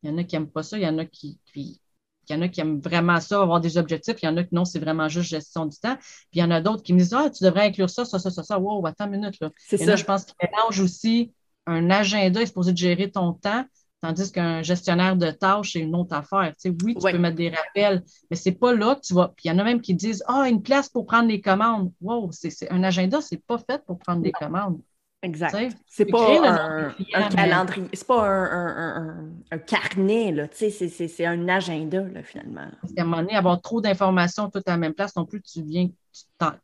Il 0.03 0.11
y 0.11 0.13
en 0.13 0.19
a 0.19 0.25
qui 0.25 0.37
n'aiment 0.37 0.51
pas 0.51 0.63
ça, 0.63 0.79
il 0.79 0.83
y 0.83 0.89
en 0.89 0.99
a 0.99 1.05
qui, 1.05 1.39
qui 1.47 1.81
il 2.29 2.37
y 2.37 2.39
en 2.39 2.43
a 2.43 2.49
qui 2.49 2.61
aiment 2.61 2.81
vraiment 2.81 3.21
ça, 3.21 3.43
avoir 3.43 3.61
des 3.61 3.79
objectifs. 3.79 4.17
Il 4.23 4.27
y 4.27 4.29
en 4.29 4.37
a 4.37 4.45
qui 4.45 4.55
non, 4.55 4.65
c'est 4.65 4.79
vraiment 4.79 5.09
juste 5.09 5.29
gestion 5.29 5.67
du 5.67 5.77
temps. 5.79 5.97
Puis 5.97 6.35
il 6.35 6.41
y 6.41 6.45
en 6.45 6.51
a 6.51 6.61
d'autres 6.61 6.83
qui 6.83 6.93
me 6.93 6.99
disent 6.99 7.15
Ah, 7.15 7.31
tu 7.31 7.45
devrais 7.45 7.67
inclure 7.67 7.91
ça, 7.91 8.05
ça, 8.05 8.19
ça, 8.19 8.31
ça, 8.31 8.43
ça. 8.43 8.59
Wow, 8.59 8.87
attends 8.87 9.07
une 9.07 9.13
minute. 9.13 9.41
Là. 9.41 9.51
C'est 9.59 9.79
ça. 9.79 9.97
je 9.97 10.05
pense 10.05 10.25
qu'il 10.25 10.35
mélange 10.43 10.81
aussi 10.81 11.33
un 11.67 11.91
agenda 11.91 12.43
est 12.43 12.47
supposé 12.47 12.73
de 12.73 12.77
gérer 12.77 13.11
ton 13.11 13.35
temps, 13.35 13.65
tandis 14.01 14.33
qu'un 14.33 14.63
gestionnaire 14.63 15.17
de 15.17 15.31
tâches, 15.31 15.73
c'est 15.73 15.81
une 15.81 15.95
autre 15.95 16.15
affaire. 16.15 16.53
Tu 16.61 16.71
sais, 16.71 16.77
oui, 16.85 16.95
tu 16.95 17.01
peux 17.01 17.19
mettre 17.19 17.37
des 17.37 17.51
rappels, 17.51 18.03
mais 18.31 18.37
c'est 18.37 18.53
pas 18.53 18.75
là 18.75 18.97
que 18.97 19.01
tu 19.01 19.15
vas. 19.15 19.29
Puis 19.29 19.47
il 19.47 19.49
y 19.49 19.51
en 19.53 19.59
a 19.59 19.65
même 19.65 19.81
qui 19.81 19.95
disent 19.95 20.25
Ah, 20.27 20.49
une 20.49 20.63
place 20.63 20.89
pour 20.89 21.07
prendre 21.07 21.29
les 21.29 21.41
commandes. 21.41 21.93
Wow, 22.01 22.31
c'est, 22.33 22.71
un 22.71 22.83
agenda, 22.83 23.21
c'est 23.21 23.45
pas 23.45 23.59
fait 23.59 23.85
pour 23.85 23.99
prendre 23.99 24.23
des 24.23 24.33
commandes. 24.33 24.81
Exact. 25.23 25.77
C'est 25.87 26.07
pas 26.07 26.91
un, 27.15 27.29
calendrier, 27.29 27.89
c'est 27.93 28.07
pas 28.07 28.27
un, 28.27 29.31
un, 29.53 29.59
carnet, 29.59 30.33
là. 30.33 30.49
C'est 30.51 31.25
un 31.25 31.49
agenda, 31.49 32.03
là, 32.03 32.23
finalement. 32.25 32.69
Parce 32.81 32.93
qu'à 32.93 33.03
un 33.03 33.05
moment 33.05 33.23
donné, 33.23 33.37
avoir 33.37 33.61
trop 33.61 33.81
d'informations 33.81 34.51
toutes 34.51 34.67
à 34.69 34.73
la 34.73 34.79
même 34.79 34.95
place, 34.95 35.15
non 35.15 35.25
plus, 35.25 35.41
tu 35.41 35.63
viens, 35.63 35.89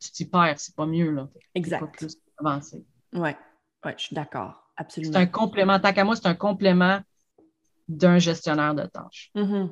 tu 0.00 0.10
t'y 0.10 0.24
perds, 0.24 0.58
c'est 0.58 0.74
pas 0.74 0.86
mieux, 0.86 1.12
là. 1.12 1.28
Exact. 1.54 1.80
Pas 1.80 1.86
plus 1.86 2.16
avancé. 2.38 2.84
Oui, 3.12 3.30
ouais, 3.84 3.94
je 3.96 4.02
suis 4.02 4.14
d'accord. 4.14 4.64
Absolument. 4.76 5.12
C'est 5.12 5.18
un 5.18 5.26
complément. 5.26 5.78
Tant 5.78 5.92
qu'à 5.92 6.04
moi, 6.04 6.16
c'est 6.16 6.26
un 6.26 6.34
complément 6.34 7.00
d'un 7.88 8.18
gestionnaire 8.18 8.74
de 8.74 8.86
tâches. 8.86 9.30
Mm-hmm. 9.36 9.68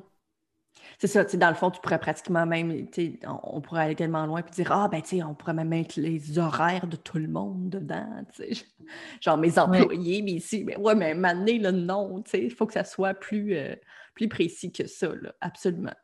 C'est 0.98 1.08
ça, 1.08 1.24
dans 1.24 1.48
le 1.48 1.54
fond, 1.54 1.70
tu 1.70 1.80
pourrais 1.80 1.98
pratiquement 1.98 2.46
même, 2.46 2.86
on, 3.26 3.56
on 3.56 3.60
pourrait 3.60 3.82
aller 3.84 3.94
tellement 3.94 4.24
loin 4.24 4.40
et 4.40 4.50
dire, 4.50 4.72
ah, 4.72 4.88
ben, 4.88 5.02
tu 5.02 5.16
sais, 5.16 5.22
on 5.22 5.34
pourrait 5.34 5.54
même 5.54 5.68
mettre 5.68 6.00
les 6.00 6.38
horaires 6.38 6.86
de 6.86 6.96
tout 6.96 7.18
le 7.18 7.28
monde 7.28 7.68
dedans, 7.68 8.24
tu 8.34 8.54
sais. 8.54 8.64
Genre 9.20 9.36
mes 9.36 9.58
employés, 9.58 10.22
mais 10.22 10.32
ici, 10.32 10.64
mais 10.64 10.76
ouais, 10.76 10.94
mais 10.94 11.14
non, 11.14 12.22
tu 12.22 12.30
sais, 12.30 12.44
il 12.44 12.50
faut 12.50 12.66
que 12.66 12.72
ça 12.72 12.84
soit 12.84 13.14
plus, 13.14 13.56
euh, 13.56 13.74
plus 14.14 14.28
précis 14.28 14.72
que 14.72 14.86
ça, 14.86 15.08
là, 15.14 15.34
absolument. 15.40 15.94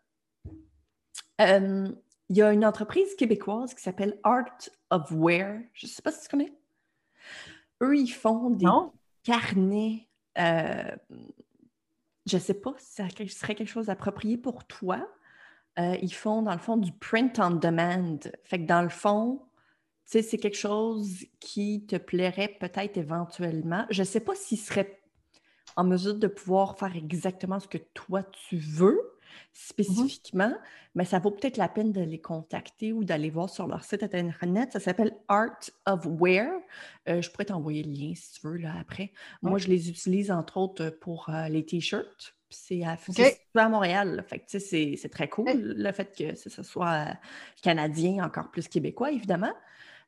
il 1.39 1.97
y 2.29 2.43
a 2.43 2.53
une 2.53 2.65
entreprise 2.65 3.15
québécoise 3.15 3.75
qui 3.75 3.83
s'appelle 3.83 4.19
Art 4.25 4.69
of 4.91 5.11
Wear. 5.11 5.61
Je 5.73 5.87
ne 5.87 5.91
sais 5.91 6.03
pas 6.03 6.13
si 6.13 6.23
tu 6.23 6.29
connais. 6.29 6.53
Eux, 7.83 7.97
ils 7.97 8.13
font 8.13 8.51
des 8.51 8.67
carnets 9.25 10.09
euh, 10.39 10.97
je 12.27 12.37
ne 12.37 12.41
sais 12.41 12.55
pas 12.55 12.75
si 12.79 12.95
ça 12.95 13.09
serait 13.09 13.55
quelque 13.55 13.69
chose 13.69 13.87
d'approprié 13.87 14.37
pour 14.37 14.65
toi. 14.67 15.09
Euh, 15.79 15.97
ils 16.03 16.13
font, 16.13 16.43
dans 16.43 16.53
le 16.53 16.59
fond, 16.59 16.77
du 16.77 16.93
print 16.93 17.39
on 17.39 17.51
demand. 17.51 18.19
Fait 18.45 18.59
que 18.59 18.67
dans 18.67 18.83
le 18.83 18.89
fond, 18.89 19.43
c'est 20.05 20.39
quelque 20.39 20.57
chose 20.57 21.25
qui 21.41 21.87
te 21.87 21.97
plairait 21.97 22.57
peut-être 22.61 22.97
éventuellement. 22.99 23.87
Je 23.91 24.03
ne 24.03 24.07
sais 24.07 24.21
pas 24.21 24.35
s'il 24.35 24.59
serait 24.59 25.01
en 25.77 25.85
mesure 25.85 26.15
de 26.15 26.27
pouvoir 26.27 26.79
faire 26.79 26.95
exactement 26.95 27.59
ce 27.59 27.69
que 27.69 27.79
toi 27.79 28.23
tu 28.23 28.59
veux, 28.59 29.01
Mmh 29.53 29.63
spécifiquement, 29.73 30.55
mais 30.95 31.05
ça 31.05 31.19
vaut 31.19 31.31
peut-être 31.31 31.57
la 31.57 31.69
peine 31.69 31.93
de 31.93 32.01
les 32.01 32.21
contacter 32.21 32.93
ou 32.93 33.05
d'aller 33.05 33.31
voir 33.31 33.49
sur 33.49 33.67
leur 33.67 33.85
site 33.85 34.03
internet. 34.03 34.73
Ça 34.73 34.81
s'appelle 34.81 35.15
Art 35.29 35.61
of 35.87 36.07
Wear. 36.07 36.51
Euh, 37.09 37.21
je 37.21 37.31
pourrais 37.31 37.45
t'envoyer 37.45 37.83
le 37.83 37.91
lien 37.91 38.13
si 38.15 38.41
tu 38.41 38.47
veux 38.47 38.57
là 38.57 38.75
après. 38.81 39.13
Moi, 39.43 39.59
je 39.59 39.69
les 39.69 39.89
utilise 39.89 40.31
entre 40.31 40.57
autres 40.57 40.89
pour 40.89 41.29
euh, 41.29 41.49
les 41.49 41.65
t-shirts. 41.65 42.35
C'est 42.51 42.83
à, 42.83 42.99
à, 43.55 43.69
Montréal. 43.69 44.25
Fait 44.27 44.43
c'est 44.47 45.09
très 45.11 45.29
cool 45.29 45.51
le 45.55 45.93
fait 45.93 46.15
que 46.17 46.35
ce 46.35 46.63
soit 46.63 47.09
euh, 47.09 47.13
canadien, 47.63 48.25
encore 48.25 48.51
plus 48.51 48.69
québécois, 48.69 49.11
évidemment. 49.11 49.53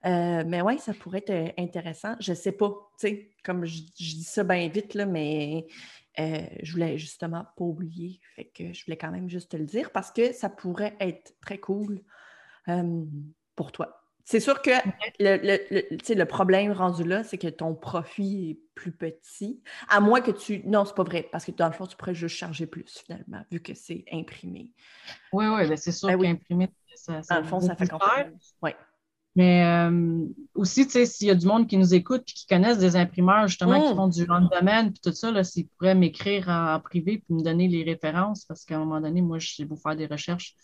mais 0.04 0.60
oui, 0.62 0.78
ça 0.78 0.92
pourrait 0.92 1.24
être 1.26 1.54
intéressant. 1.58 2.16
Je 2.20 2.32
ne 2.32 2.36
sais 2.36 2.52
pas, 2.52 2.68
tu 2.98 3.08
sais, 3.08 3.30
comme 3.42 3.64
je, 3.64 3.78
je, 3.98 4.14
dis 4.16 4.24
ça 4.24 4.44
bien 4.44 4.68
vite, 4.68 4.92
là, 4.92 5.06
mais 5.06 5.66
euh, 6.18 6.46
je 6.62 6.72
voulais 6.72 6.98
justement 6.98 7.46
pas 7.56 7.64
oublier, 7.64 8.20
fait 8.36 8.44
que 8.44 8.72
je 8.72 8.84
voulais 8.84 8.96
quand 8.96 9.10
même 9.10 9.28
juste 9.28 9.50
te 9.50 9.56
le 9.56 9.64
dire 9.64 9.90
parce 9.90 10.10
que 10.10 10.32
ça 10.32 10.48
pourrait 10.48 10.96
être 11.00 11.34
très 11.40 11.58
cool 11.58 12.02
pour 13.56 13.72
toi. 13.72 14.04
C'est 14.24 14.40
sûr 14.40 14.62
que 14.62 14.70
le, 15.20 15.36
le, 15.36 16.14
le, 16.14 16.24
problème 16.24 16.72
rendu 16.72 17.04
là, 17.04 17.24
c'est 17.24 17.36
que 17.36 17.48
ton 17.48 17.74
profit 17.74 18.50
est 18.50 18.58
plus 18.74 18.90
petit. 18.90 19.60
À 19.88 20.00
moins 20.00 20.22
que 20.22 20.30
tu. 20.30 20.62
Non, 20.64 20.86
c'est 20.86 20.94
pas 20.94 21.02
vrai, 21.02 21.28
parce 21.30 21.44
que 21.44 21.52
dans 21.52 21.66
le 21.66 21.74
fond, 21.74 21.86
tu 21.86 21.94
pourrais 21.94 22.14
juste 22.14 22.36
charger 22.36 22.66
plus 22.66 23.02
finalement, 23.04 23.44
vu 23.50 23.60
que 23.60 23.74
c'est 23.74 24.04
imprimé. 24.10 24.72
Oui, 25.32 25.46
oui, 25.46 25.68
ben 25.68 25.76
c'est 25.76 25.92
sûr 25.92 26.08
ben 26.08 26.18
qu'imprimer, 26.18 26.70
ça, 26.94 27.22
ça. 27.22 27.34
Dans 27.34 27.40
le 27.42 27.46
fond, 27.46 27.60
ça 27.60 27.76
fait 27.76 27.86
complètement. 27.86 28.38
Oui. 28.62 28.70
Mais 29.36 29.64
euh, 29.64 30.26
aussi, 30.54 30.86
tu 30.86 30.92
sais, 30.92 31.06
s'il 31.06 31.26
y 31.26 31.30
a 31.30 31.34
du 31.34 31.46
monde 31.46 31.66
qui 31.66 31.76
nous 31.76 31.92
écoute 31.92 32.22
et 32.22 32.32
qui 32.32 32.46
connaissent 32.46 32.78
des 32.78 32.94
imprimeurs, 32.94 33.48
justement, 33.48 33.84
qui 33.84 33.92
mm. 33.92 33.96
font 33.96 34.08
du 34.08 34.26
domaine 34.26 34.92
puis 34.92 35.00
tout 35.02 35.12
ça, 35.12 35.42
s'ils 35.42 35.66
pourraient 35.68 35.96
m'écrire 35.96 36.48
en, 36.48 36.78
privé 36.80 37.18
puis 37.18 37.34
me 37.34 37.42
donner 37.42 37.66
les 37.66 37.82
références, 37.82 38.44
parce 38.44 38.64
qu'à 38.64 38.76
un 38.76 38.80
moment 38.80 39.00
donné, 39.00 39.22
moi, 39.22 39.38
je 39.40 39.54
sais 39.54 39.64
vous 39.64 39.76
faire 39.76 39.96
des 39.96 40.06
recherches, 40.06 40.54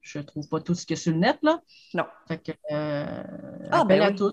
je 0.00 0.18
ne 0.18 0.22
trouve 0.22 0.48
pas 0.48 0.60
tout 0.60 0.74
ce 0.74 0.86
qu'il 0.86 0.96
y 0.96 0.98
a 0.98 1.02
sur 1.02 1.12
le 1.12 1.18
net, 1.18 1.38
là. 1.42 1.60
Non. 1.94 2.04
Fait 2.28 2.38
que, 2.38 2.52
euh, 2.70 3.22
ah, 3.70 3.84
ben 3.84 4.00
à 4.00 4.12
tout. 4.12 4.32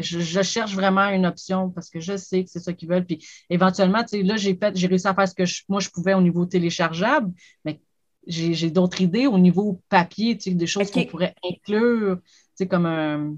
Je, 0.00 0.42
cherche 0.42 0.74
vraiment 0.74 1.08
une 1.08 1.26
option 1.26 1.70
parce 1.70 1.90
que 1.90 2.00
je 2.00 2.16
sais 2.16 2.44
que 2.44 2.50
c'est 2.50 2.60
ça 2.60 2.72
qu'ils 2.72 2.88
veulent. 2.88 3.04
Puis 3.04 3.24
éventuellement, 3.50 4.02
tu 4.02 4.08
sais, 4.10 4.22
là, 4.22 4.36
j'ai 4.36 4.56
fait, 4.56 4.76
j'ai 4.76 4.86
réussi 4.86 5.08
à 5.08 5.14
faire 5.14 5.28
ce 5.28 5.34
que 5.34 5.42
moi, 5.68 5.80
je 5.80 5.90
pouvais 5.90 6.14
au 6.14 6.20
niveau 6.20 6.46
téléchargeable, 6.46 7.32
mais 7.64 7.80
j'ai 8.26 8.70
d'autres 8.70 9.00
idées 9.00 9.26
au 9.26 9.38
niveau 9.38 9.80
papier, 9.88 10.36
tu 10.36 10.50
sais, 10.50 10.56
des 10.56 10.66
choses 10.66 10.90
qu'on 10.90 11.04
pourrait 11.04 11.34
inclure 11.44 12.18
comme 12.66 12.86
un, 12.86 13.36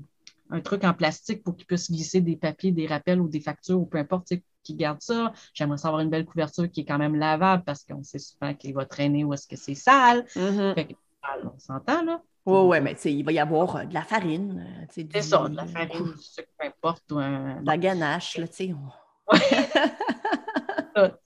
truc 0.62 0.84
en 0.84 0.94
plastique 0.94 1.42
pour 1.44 1.56
qu'ils 1.56 1.66
puissent 1.66 1.90
glisser 1.90 2.20
des 2.20 2.36
papiers, 2.36 2.72
des 2.72 2.86
rappels 2.86 3.20
ou 3.20 3.28
des 3.28 3.40
factures 3.40 3.80
ou 3.80 3.86
peu 3.86 3.98
importe, 3.98 4.32
qui 4.62 4.74
garde 4.74 5.00
ça. 5.00 5.32
J'aimerais 5.54 5.78
savoir 5.78 6.00
une 6.00 6.10
belle 6.10 6.24
couverture 6.26 6.70
qui 6.70 6.80
est 6.80 6.84
quand 6.84 6.98
même 6.98 7.16
lavable 7.16 7.62
parce 7.64 7.84
qu'on 7.84 8.02
sait 8.02 8.18
souvent 8.18 8.54
qu'il 8.54 8.74
va 8.74 8.84
traîner 8.84 9.24
ou 9.24 9.32
est-ce 9.32 9.46
que 9.46 9.56
c'est 9.56 9.74
sale. 9.74 10.24
Mm-hmm. 10.34 10.96
on 11.44 11.58
s'entend, 11.58 12.02
là? 12.04 12.22
Oui, 12.46 12.58
oui, 12.64 12.80
mais 12.80 12.92
il 13.04 13.22
va 13.22 13.32
y 13.32 13.38
avoir 13.38 13.76
euh, 13.76 13.84
de 13.84 13.94
la 13.94 14.02
farine. 14.02 14.64
Euh, 14.66 14.86
c'est 14.90 15.22
ça, 15.22 15.48
de 15.48 15.56
la 15.56 15.66
farine, 15.66 16.14
peu 16.36 16.66
importe. 16.66 17.04
De 17.10 17.64
la 17.64 17.78
ganache, 17.78 18.38
là, 18.38 18.48
tu 18.48 18.74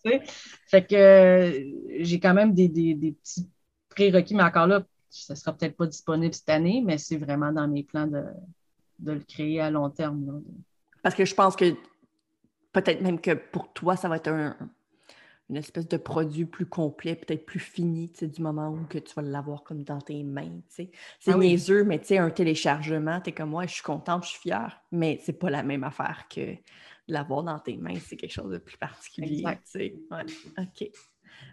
sais. 0.04 0.22
fait 0.66 0.86
que 0.86 0.94
euh, 0.94 1.64
j'ai 2.00 2.20
quand 2.20 2.34
même 2.34 2.52
des, 2.52 2.68
des, 2.68 2.94
des 2.94 3.12
petits 3.12 3.48
prérequis, 3.88 4.34
mais 4.34 4.42
encore 4.42 4.66
là, 4.66 4.82
ça 5.14 5.34
ne 5.34 5.38
sera 5.38 5.52
peut-être 5.52 5.76
pas 5.76 5.86
disponible 5.86 6.34
cette 6.34 6.48
année, 6.48 6.82
mais 6.84 6.98
c'est 6.98 7.16
vraiment 7.16 7.52
dans 7.52 7.68
mes 7.68 7.82
plans 7.82 8.06
de, 8.06 8.24
le 9.04 9.20
créer 9.20 9.60
à 9.60 9.70
long 9.70 9.90
terme. 9.90 10.42
Parce 11.02 11.14
que 11.14 11.24
je 11.24 11.34
pense 11.34 11.56
que 11.56 11.74
peut-être 12.72 13.00
même 13.00 13.20
que 13.20 13.32
pour 13.32 13.72
toi, 13.72 13.96
ça 13.96 14.08
va 14.08 14.16
être 14.16 14.28
un, 14.28 14.56
une 15.50 15.56
espèce 15.56 15.88
de 15.88 15.96
produit 15.96 16.46
plus 16.46 16.66
complet, 16.66 17.14
peut-être 17.14 17.44
plus 17.44 17.60
fini, 17.60 18.10
du 18.20 18.42
moment 18.42 18.70
où 18.70 18.84
que 18.86 18.98
tu 18.98 19.14
vas 19.14 19.22
l'avoir 19.22 19.62
comme 19.62 19.84
dans 19.84 20.00
tes 20.00 20.22
mains, 20.22 20.60
C'est 20.68 20.90
ah 21.26 21.36
niaiseux, 21.36 21.84
mais 21.84 22.00
tu 22.00 22.16
un 22.16 22.30
téléchargement, 22.30 23.20
tu 23.20 23.30
es 23.30 23.32
comme 23.32 23.50
moi, 23.50 23.66
je 23.66 23.74
suis 23.74 23.82
contente, 23.82 24.24
je 24.24 24.30
suis 24.30 24.40
fière, 24.40 24.80
mais 24.90 25.20
c'est 25.22 25.34
pas 25.34 25.50
la 25.50 25.62
même 25.62 25.84
affaire 25.84 26.26
que 26.28 26.40
de 26.40 26.58
l'avoir 27.08 27.42
dans 27.42 27.58
tes 27.58 27.76
mains, 27.76 27.98
c'est 28.00 28.16
quelque 28.16 28.32
chose 28.32 28.50
de 28.50 28.58
plus 28.58 28.78
particulier, 28.78 29.44
OK. 30.58 30.90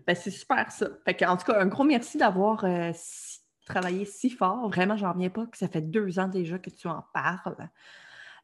Ben, 0.06 0.15
c'est 0.15 0.32
super 0.32 0.71
ça. 0.71 0.86
en 0.88 1.38
tout 1.38 1.45
cas, 1.45 1.60
un 1.60 1.65
gros 1.65 1.84
merci 1.84 2.17
d'avoir 2.17 2.63
euh, 2.63 2.91
travaillé 3.65 4.06
si 4.06 4.30
fort. 4.30 4.69
Vraiment, 4.69 4.97
j'en 4.97 5.13
reviens 5.13 5.30
pas 5.30 5.45
que 5.45 5.58
ça 5.58 5.67
fait 5.67 5.82
deux 5.82 6.19
ans 6.19 6.28
déjà 6.28 6.60
que 6.60 6.69
tu 6.69 6.88
en 6.88 7.04
parles. 7.13 7.69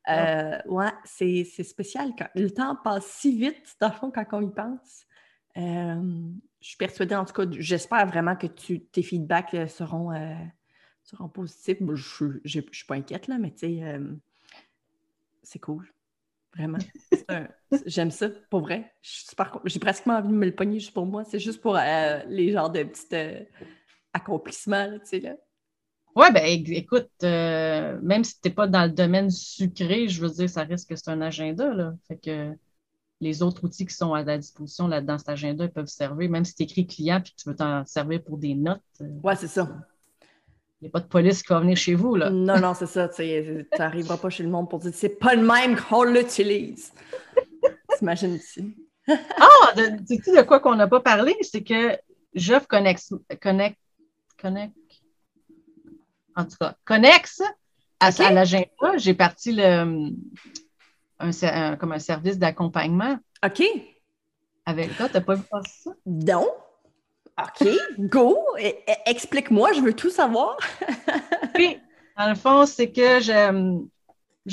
Euh, 0.09 0.57
ouais, 0.67 0.91
c'est 1.03 1.43
spécial. 1.63 2.13
Quand, 2.17 2.29
le 2.35 2.49
temps 2.49 2.75
passe 2.75 3.05
si 3.05 3.37
vite, 3.37 3.75
dans 3.79 3.89
le 3.89 3.93
fond, 3.93 4.11
quand 4.11 4.25
on 4.31 4.41
y 4.41 4.53
pense. 4.53 5.05
Euh, 5.57 6.29
je 6.61 6.67
suis 6.67 6.77
persuadée, 6.77 7.15
en 7.15 7.25
tout 7.25 7.33
cas, 7.33 7.43
j'espère 7.51 8.05
vraiment 8.07 8.35
que 8.35 8.47
tu, 8.47 8.81
tes 8.81 9.03
feedbacks 9.03 9.53
euh, 9.53 9.67
seront, 9.67 10.11
seront 11.03 11.29
positifs. 11.29 11.77
je 11.79 12.25
ne 12.59 12.61
suis 12.71 12.85
pas 12.87 12.95
inquiète, 12.95 13.27
là, 13.27 13.37
mais 13.37 13.51
tu 13.51 13.59
sais, 13.59 13.99
c'est 15.43 15.59
cool. 15.59 15.91
Vraiment. 16.55 16.79
J'aime 17.85 18.11
ça, 18.11 18.29
pour 18.49 18.61
vrai. 18.61 18.93
J'ai 19.65 19.79
pratiquement 19.79 20.15
envie 20.15 20.29
de 20.29 20.33
me 20.33 20.45
le 20.45 20.55
pogner 20.55 20.79
juste 20.79 20.93
pour 20.93 21.05
moi. 21.05 21.23
C'est 21.23 21.39
juste 21.39 21.61
pour 21.61 21.75
les 21.75 22.51
genres 22.51 22.69
de 22.69 22.83
petites 22.83 23.15
accomplissement, 24.13 24.89
tu 24.99 25.05
sais, 25.05 25.19
là. 25.19 25.35
Ouais, 26.15 26.31
ben 26.31 26.43
écoute, 26.45 27.09
euh, 27.23 27.99
même 28.01 28.23
si 28.23 28.41
tu 28.41 28.47
n'es 28.49 28.53
pas 28.55 28.65
dans 28.67 28.85
le 28.85 28.89
domaine 28.91 29.29
sucré, 29.29 30.07
je 30.07 30.19
veux 30.19 30.29
dire, 30.31 30.49
ça 30.49 30.63
risque 30.63 30.89
que 30.89 30.95
c'est 30.95 31.11
un 31.11 31.21
agenda, 31.21 31.71
là. 31.73 31.93
Fait 32.07 32.17
que 32.17 32.53
les 33.21 33.43
autres 33.43 33.63
outils 33.63 33.85
qui 33.85 33.93
sont 33.93 34.13
à 34.13 34.23
ta 34.23 34.37
disposition 34.37 34.87
là, 34.87 35.01
dans 35.01 35.17
cet 35.17 35.29
agenda 35.29 35.65
ils 35.65 35.71
peuvent 35.71 35.85
servir, 35.87 36.29
même 36.29 36.45
si 36.45 36.53
tu 36.55 36.63
écris 36.63 36.85
client 36.87 37.17
et 37.19 37.23
que 37.23 37.35
tu 37.35 37.49
veux 37.49 37.55
t'en 37.55 37.85
servir 37.85 38.23
pour 38.23 38.37
des 38.37 38.53
notes. 38.55 38.81
euh, 39.01 39.05
Ouais, 39.23 39.35
c'est 39.35 39.47
ça. 39.47 39.67
Il 40.81 40.85
n'y 40.85 40.87
a 40.89 40.91
pas 40.91 40.99
de 40.99 41.07
police 41.07 41.41
qui 41.41 41.51
va 41.51 41.59
venir 41.59 41.75
chez 41.77 41.95
vous. 41.95 42.15
Là. 42.15 42.29
Non, 42.29 42.59
non, 42.59 42.73
c'est 42.75 42.85
ça. 42.85 43.09
Tu 43.09 43.23
n'arriveras 43.77 44.17
pas 44.17 44.29
chez 44.29 44.43
le 44.43 44.49
monde 44.49 44.69
pour 44.69 44.77
dire 44.79 44.91
c'est 44.93 45.09
pas 45.17 45.33
le 45.35 45.41
même 45.41 45.75
qu'on 45.79 46.03
l'utilise. 46.03 46.91
T'imagines 47.97 48.33
ici? 48.35 48.75
Ah, 49.07 49.73
de- 49.75 50.05
sais-tu 50.05 50.31
de 50.35 50.41
quoi 50.41 50.59
qu'on 50.59 50.75
n'a 50.75 50.87
pas 50.87 50.99
parlé? 50.99 51.35
C'est 51.41 51.63
que 51.63 51.97
j'offre 52.33 52.67
Connex, 52.67 53.13
Connect, 53.41 53.77
Connect, 54.41 54.75
en 56.35 56.45
tout 56.45 56.55
cas, 56.59 56.75
Connex 56.85 57.41
à, 57.99 58.11
l'agenda. 58.31 58.67
J'ai 58.97 59.15
parti 59.15 59.51
le, 59.51 60.11
un, 61.19 61.31
un- 61.41 61.75
comme 61.77 61.91
un 61.91 61.99
service 61.99 62.37
d'accompagnement 62.37 63.17
OK. 63.43 63.63
avec 64.65 64.95
toi. 64.95 65.07
Tu 65.09 65.15
n'as 65.15 65.21
pas 65.21 65.35
vu 65.35 65.43
passer 65.49 65.81
ça? 65.83 65.91
Donc, 66.05 66.47
OK, 67.39 67.67
go. 67.99 68.37
E- 68.59 68.67
e- 68.67 68.93
Explique-moi, 69.07 69.73
je 69.73 69.81
veux 69.81 69.93
tout 69.93 70.11
savoir. 70.11 70.57
Puis, 71.55 71.79
dans 72.17 72.29
le 72.29 72.35
fond, 72.35 72.65
c'est 72.67 72.91
que 72.91 73.19
je 73.19 73.87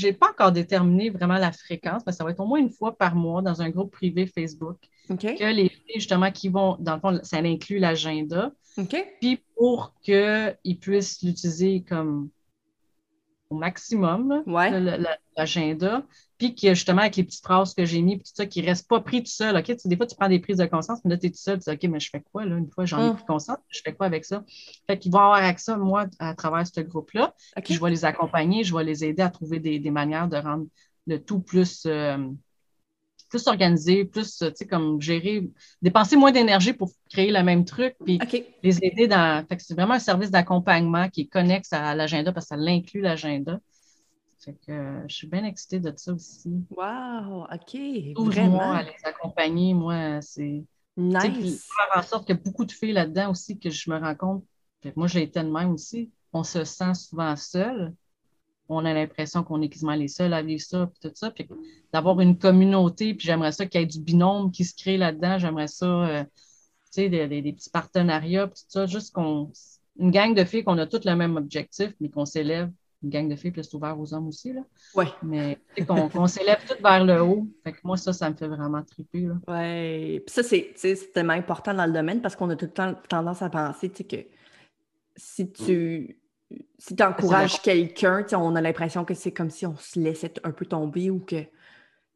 n'ai 0.03 0.13
pas 0.13 0.31
encore 0.31 0.53
déterminé 0.53 1.11
vraiment 1.11 1.39
la 1.39 1.53
fréquence, 1.53 2.03
mais 2.07 2.13
ça 2.13 2.25
va 2.25 2.31
être 2.31 2.41
au 2.41 2.47
moins 2.47 2.59
une 2.59 2.71
fois 2.71 2.97
par 2.97 3.15
mois 3.15 3.43
dans 3.43 3.63
un 3.63 3.71
groupe 3.71 3.93
privé 3.93 4.27
Facebook 4.27 4.77
OK. 5.11 5.21
que 5.21 5.53
les 5.55 5.69
filles, 5.69 5.95
justement, 5.97 6.31
qui 6.31 6.49
vont, 6.49 6.77
dans 6.81 6.95
le 6.95 7.01
fond, 7.01 7.21
ça 7.23 7.39
inclut 7.39 7.79
l'agenda. 7.79 8.53
OK. 8.77 8.97
Puis 9.21 9.41
pour 9.57 9.95
qu'ils 10.03 10.79
puissent 10.81 11.23
l'utiliser 11.23 11.83
comme 11.83 12.29
au 13.51 13.57
maximum, 13.57 14.43
Ouais. 14.47 14.71
Puis 16.53 16.69
que 16.69 16.75
justement, 16.75 17.03
avec 17.03 17.17
les 17.17 17.25
petites 17.25 17.43
phrases 17.45 17.75
que 17.75 17.85
j'ai 17.85 18.03
mis, 18.03 18.17
puis 18.17 18.25
tout 18.25 18.33
ça, 18.35 18.47
qui 18.47 18.63
ne 18.63 18.67
reste 18.67 18.89
pas 18.89 19.01
pris 19.01 19.23
tout 19.23 19.31
seul. 19.31 19.57
OK, 19.57 19.73
des 19.85 19.97
fois, 19.97 20.07
tu 20.07 20.17
prends 20.17 20.29
des 20.29 20.39
prises 20.41 20.59
de 20.59 20.67
conscience, 20.67 21.01
mais 21.05 21.11
là, 21.11 21.19
tu 21.19 21.27
es 21.27 21.31
tout 21.31 21.39
seul, 21.39 21.59
tu 21.59 21.71
dis, 21.71 21.77
OK, 21.77 21.91
mais 21.91 22.01
je 22.01 22.11
fais 22.11 22.23
quoi, 22.33 22.45
là? 22.47 22.57
Une 22.57 22.71
fois, 22.71 22.85
j'en 22.87 23.03
ai 23.05 23.11
Hum. 23.11 23.13
pris 23.13 23.25
conscience, 23.25 23.59
je 23.69 23.81
fais 23.85 23.95
quoi 23.95 24.07
avec 24.07 24.25
ça? 24.25 24.45
Fait 24.87 24.99
qu'ils 24.99 25.13
vont 25.13 25.19
avoir 25.21 25.43
accès, 25.45 25.77
moi, 25.77 26.07
à 26.19 26.35
travers 26.35 26.67
ce 26.67 26.81
groupe-là, 26.81 27.35
puis 27.65 27.75
je 27.75 27.81
vais 27.83 27.91
les 27.91 28.05
accompagner, 28.05 28.65
je 28.65 28.75
vais 28.77 28.85
les 28.85 29.05
aider 29.05 29.23
à 29.23 29.31
trouver 29.31 29.61
des, 29.61 29.79
des 29.79 29.91
manières 29.91 30.29
de 30.29 30.37
rendre 30.37 30.67
le 31.07 31.19
tout 31.23 31.41
plus, 31.41 31.85
euh, 31.87 32.19
plus 33.29 33.47
organisé, 33.49 34.05
plus, 34.05 34.39
tu 34.39 34.47
sais, 34.55 34.67
comme 34.67 35.01
gérer, 35.01 35.51
dépenser 35.83 36.17
moins 36.17 36.31
d'énergie 36.33 36.73
pour 36.73 36.91
créer 37.11 37.33
le 37.33 37.43
même 37.43 37.65
truc, 37.65 37.97
puis 38.05 38.25
les 38.63 38.79
aider 38.85 39.09
dans. 39.09 39.45
Fait 39.49 39.57
que 39.57 39.63
c'est 39.63 39.75
vraiment 39.75 39.95
un 39.95 39.99
service 39.99 40.31
d'accompagnement 40.31 41.09
qui 41.09 41.23
est 41.23 41.27
connexe 41.27 41.73
à 41.73 41.95
l'agenda 41.95 42.33
parce 42.33 42.47
que 42.47 42.51
ça 42.51 42.57
l'inclut 42.57 43.01
l'agenda. 43.01 43.59
Fait 44.45 44.53
que 44.67 44.73
euh, 44.73 45.01
je 45.09 45.15
suis 45.15 45.27
bien 45.27 45.45
excitée 45.45 45.81
de 45.81 45.93
ça 45.97 46.13
aussi. 46.13 46.51
Wow, 46.77 47.45
OK. 47.45 47.73
12 48.15 48.15
mois 48.17 48.25
Vraiment? 48.27 48.73
à 48.73 48.83
les 48.83 48.93
accompagner, 49.05 49.75
moi, 49.75 50.21
c'est. 50.21 50.63
Nice. 50.97 51.67
faire 51.77 51.99
en 51.99 52.07
sorte 52.07 52.31
a 52.31 52.35
beaucoup 52.35 52.65
de 52.65 52.71
filles 52.73 52.93
là-dedans 52.93 53.31
aussi 53.31 53.59
que 53.59 53.69
je 53.71 53.91
me 53.91 53.99
rends 53.99 54.15
compte. 54.15 54.45
Que 54.81 54.91
moi, 54.95 55.07
j'ai 55.09 55.23
été 55.23 55.41
de 55.43 55.49
même 55.51 55.73
aussi. 55.73 56.11
On 56.33 56.45
se 56.45 56.65
sent 56.65 56.95
souvent 56.95 57.35
seul. 57.37 57.93
On 58.69 58.85
a 58.85 58.95
l'impression 58.95 59.43
qu'on 59.43 59.61
est 59.63 59.69
quasiment 59.69 59.95
les 59.95 60.09
seuls 60.09 60.33
à 60.33 60.43
vivre 60.43 60.63
ça, 60.63 60.87
puis 60.87 61.09
tout 61.09 61.15
ça. 61.15 61.31
Puis 61.31 61.49
d'avoir 61.93 62.21
une 62.21 62.39
communauté, 62.39 63.15
puis 63.15 63.27
j'aimerais 63.27 63.53
ça 63.53 63.67
qu'il 63.67 63.81
y 63.81 63.85
ait 63.85 63.87
du 63.87 64.01
binôme 64.01 64.51
qui 64.53 64.65
se 64.65 64.75
crée 64.75 64.97
là-dedans. 64.97 65.39
J'aimerais 65.39 65.67
ça, 65.69 65.87
euh, 65.87 66.25
tu 66.25 66.31
sais, 66.93 67.09
des, 67.09 67.27
des- 67.29 67.43
des 67.43 67.53
petits 67.53 67.71
partenariats, 67.71 68.47
puis 68.47 68.61
tout 68.63 68.67
ça. 68.71 68.87
Juste 68.87 69.13
qu'on. 69.15 69.51
Une 69.99 70.11
gang 70.11 70.35
de 70.35 70.45
filles 70.45 70.65
qu'on 70.65 70.79
a 70.79 70.87
toutes 70.87 71.05
le 71.05 71.15
même 71.17 71.37
objectif, 71.37 71.93
mais 72.01 72.09
qu'on 72.09 72.25
s'élève. 72.25 72.71
Une 73.05 73.11
gang 73.11 73.29
de 73.29 73.37
filles, 73.37 73.51
puis 73.51 73.63
c'est 73.63 73.75
ouvert 73.75 73.99
aux 74.01 74.15
hommes 74.15 74.29
aussi, 74.29 74.53
là. 74.53 74.63
Ouais. 74.95 75.09
Mais 75.23 75.59
tu 75.77 75.85
sais, 75.85 75.87
qu'on 75.87 76.27
s'élève 76.27 76.65
toutes 76.67 76.81
vers 76.81 77.05
le 77.05 77.23
haut. 77.23 77.47
Fait 77.63 77.73
que 77.73 77.79
moi, 77.85 77.99
ça, 77.99 78.15
ça 78.15 78.31
me 78.31 78.35
fait 78.35 78.49
vraiment 78.49 78.83
triper. 78.83 79.29
Ouais. 79.47 80.23
Puis 80.27 80.35
ça, 80.35 80.43
c'est 80.43 81.13
tellement 81.13 81.35
important 81.35 81.75
dans 81.75 81.85
le 81.85 81.93
domaine 81.93 82.23
parce 82.23 82.35
qu'on 82.35 82.49
a 82.49 82.57
tout 82.57 82.65
le 82.65 82.73
temps 82.73 82.95
tendance 83.09 83.43
à 83.43 83.51
penser 83.51 83.91
que 83.91 84.17
si 85.17 85.53
tu 85.53 86.19
si 86.79 86.95
encourages 87.03 87.61
quelqu'un, 87.61 88.25
on 88.33 88.57
a 88.57 88.61
l'impression 88.61 89.05
que 89.05 89.15
c'est 89.15 89.33
comme 89.33 89.51
si 89.51 89.67
on 89.67 89.77
se 89.77 89.99
laissait 89.99 90.33
un 90.45 90.53
peu 90.53 90.67
tomber 90.67 91.11
ou 91.11 91.21
que 91.21 91.43
tu 91.43 91.51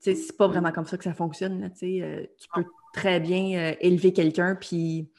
sais, 0.01 0.15
c'est 0.15 0.37
pas 0.37 0.47
vraiment 0.47 0.73
comme 0.73 0.87
ça 0.87 0.97
que 0.97 1.05
ça 1.05 1.15
fonctionne. 1.15 1.61
Là, 1.61 1.71
tu. 1.71 2.03
Euh, 2.03 2.25
tu 2.39 2.49
peux 2.55 2.65
très 2.95 3.21
bien 3.21 3.59
euh, 3.59 3.75
élever 3.81 4.13
quelqu'un, 4.13 4.55
puis 4.55 5.11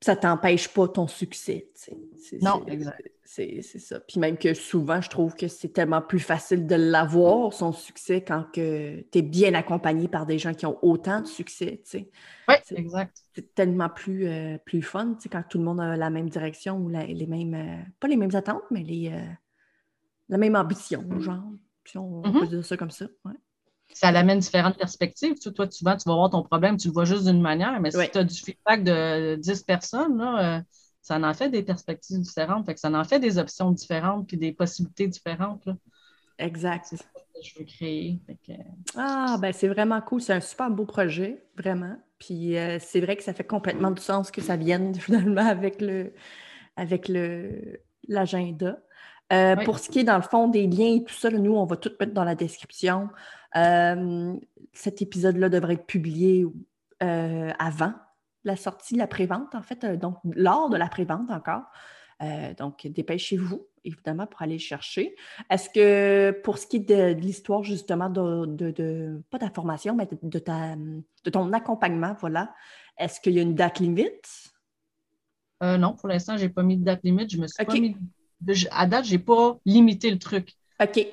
ça 0.00 0.16
t'empêche 0.16 0.68
pas 0.68 0.88
ton 0.88 1.06
succès. 1.06 1.68
Non, 2.40 2.64
c'est- 3.24 3.60
ça. 3.62 4.00
Puis 4.00 4.18
même 4.18 4.36
que 4.38 4.54
souvent, 4.54 5.00
je 5.00 5.08
trouve 5.10 5.34
que 5.34 5.46
c'est 5.46 5.68
tellement 5.68 6.02
plus 6.02 6.18
facile 6.18 6.66
de 6.66 6.74
l'avoir, 6.74 7.52
son 7.52 7.72
succès, 7.72 8.22
quand 8.22 8.46
tu 8.52 8.60
es 8.60 9.22
bien 9.22 9.54
accompagné 9.54 10.08
par 10.08 10.26
des 10.26 10.38
gens 10.38 10.54
qui 10.54 10.66
ont 10.66 10.78
autant 10.82 11.20
de 11.20 11.26
succès. 11.26 11.80
Oui, 12.48 12.54
C'est- 12.64 12.78
exact. 12.78 13.22
C'est 13.34 13.54
tellement 13.54 13.88
plus, 13.88 14.26
euh, 14.26 14.58
plus 14.58 14.82
fun 14.82 15.16
quand 15.30 15.42
tout 15.48 15.58
le 15.58 15.64
monde 15.64 15.80
a 15.80 15.96
la 15.96 16.10
même 16.10 16.28
direction 16.28 16.78
ou 16.78 16.88
la- 16.88 17.06
les 17.06 17.26
mêmes, 17.26 17.54
euh, 17.54 17.82
pas 18.00 18.08
les 18.08 18.16
mêmes 18.16 18.34
attentes, 18.34 18.64
mais 18.70 18.82
les, 18.82 19.10
euh, 19.12 19.20
la 20.28 20.38
même 20.38 20.56
ambition, 20.56 21.04
genre. 21.20 21.44
Si 21.84 21.98
on, 21.98 22.22
Mhm. 22.22 22.40
peut 22.40 22.46
dire 22.46 22.64
ça 22.64 22.76
comme 22.76 22.90
ça. 22.90 23.06
ouais. 23.24 23.32
Ça 23.92 24.12
l'amène 24.12 24.38
différentes 24.38 24.78
perspectives. 24.78 25.34
Tu 25.38 25.52
toi, 25.52 25.70
souvent, 25.70 25.96
tu 25.96 26.08
vas 26.08 26.14
voir 26.14 26.30
ton 26.30 26.42
problème, 26.42 26.76
tu 26.76 26.88
le 26.88 26.94
vois 26.94 27.04
juste 27.04 27.26
d'une 27.26 27.40
manière, 27.40 27.78
mais 27.80 27.90
si 27.90 28.10
tu 28.10 28.18
as 28.18 28.24
du 28.24 28.34
feedback 28.34 28.84
de 28.84 29.36
10 29.36 29.62
personnes, 29.64 30.18
là, 30.18 30.58
euh, 30.58 30.60
ça 31.02 31.18
en 31.18 31.34
fait 31.34 31.48
des 31.48 31.62
perspectives 31.62 32.20
différentes. 32.20 32.66
Fait 32.66 32.74
que 32.74 32.80
ça 32.80 32.90
en 32.90 33.04
fait 33.04 33.18
des 33.18 33.38
options 33.38 33.70
différentes 33.70 34.26
puis 34.26 34.36
des 34.36 34.52
possibilités 34.52 35.08
différentes. 35.08 35.64
là. 35.66 35.74
Exact. 36.38 36.86
C'est 36.88 36.96
ça 36.96 37.04
que 37.04 37.42
je 37.42 37.58
veux 37.58 37.64
créer. 37.64 38.20
Que, 38.46 38.52
Ah, 38.96 39.36
ben 39.40 39.52
c'est 39.52 39.68
vraiment 39.68 40.00
cool. 40.00 40.20
C'est 40.20 40.32
un 40.32 40.40
super 40.40 40.70
beau 40.70 40.86
projet, 40.86 41.44
vraiment. 41.56 41.96
Puis 42.18 42.56
euh, 42.56 42.78
c'est 42.80 43.00
vrai 43.00 43.16
que 43.16 43.22
ça 43.22 43.34
fait 43.34 43.44
complètement 43.44 43.90
du 43.90 44.00
sens 44.02 44.30
que 44.30 44.40
ça 44.40 44.56
vienne 44.56 44.94
finalement 44.98 45.46
avec 45.46 45.80
le 45.80 46.12
avec 46.76 47.08
le 47.08 47.80
l'agenda. 48.08 48.78
Euh, 49.32 49.54
Oui. 49.58 49.64
Pour 49.64 49.78
ce 49.78 49.88
qui 49.90 50.00
est 50.00 50.04
dans 50.04 50.16
le 50.16 50.22
fond 50.22 50.48
des 50.48 50.66
liens 50.66 50.96
et 50.96 51.04
tout 51.04 51.14
ça, 51.14 51.30
là, 51.30 51.38
nous, 51.38 51.54
on 51.54 51.64
va 51.64 51.76
tout 51.76 51.92
mettre 52.00 52.12
dans 52.12 52.24
la 52.24 52.34
description. 52.34 53.08
Euh, 53.56 54.34
cet 54.72 55.02
épisode-là 55.02 55.48
devrait 55.48 55.74
être 55.74 55.86
publié 55.86 56.46
euh, 57.02 57.50
avant 57.58 57.92
la 58.44 58.56
sortie 58.56 58.94
de 58.94 58.98
la 58.98 59.06
prévente, 59.06 59.54
en 59.54 59.62
fait, 59.62 59.84
euh, 59.84 59.96
donc 59.96 60.16
lors 60.24 60.70
de 60.70 60.76
la 60.76 60.88
prévente 60.88 61.30
encore. 61.30 61.64
Donc, 62.58 62.86
dépêchez-vous, 62.86 63.66
évidemment, 63.82 64.26
pour 64.26 64.42
aller 64.42 64.56
le 64.56 64.58
chercher. 64.58 65.16
Est-ce 65.48 65.70
que 65.70 66.38
pour 66.42 66.58
ce 66.58 66.66
qui 66.66 66.76
est 66.76 66.80
de, 66.80 67.14
de 67.14 67.20
l'histoire, 67.22 67.62
justement, 67.62 68.10
de, 68.10 68.44
de- 68.44 68.72
de- 68.72 69.22
pas 69.30 69.38
d'information, 69.38 69.96
mais 69.96 70.06
de, 70.22 70.38
ta, 70.38 70.74
ton 71.32 71.50
accompagnement, 71.54 72.14
voilà, 72.20 72.52
est-ce 72.98 73.22
qu'il 73.22 73.32
y 73.32 73.38
a 73.38 73.42
une 73.42 73.54
date 73.54 73.78
limite? 73.78 74.52
euh, 75.62 75.78
non, 75.78 75.94
pour 75.94 76.08
l'instant, 76.08 76.36
je 76.36 76.42
n'ai 76.44 76.50
pas 76.50 76.62
mis 76.62 76.76
de 76.76 76.84
date 76.84 77.00
limite. 77.04 77.30
Je 77.30 77.38
me 77.38 77.46
suis 77.46 77.64
pas 77.64 77.72
mis. 77.72 77.96
de- 78.42 78.54
à 78.70 78.86
date, 78.86 79.06
je 79.06 79.12
n'ai 79.12 79.18
pas 79.18 79.58
limité 79.64 80.10
le 80.10 80.18
truc. 80.18 80.52
OK. 80.78 81.06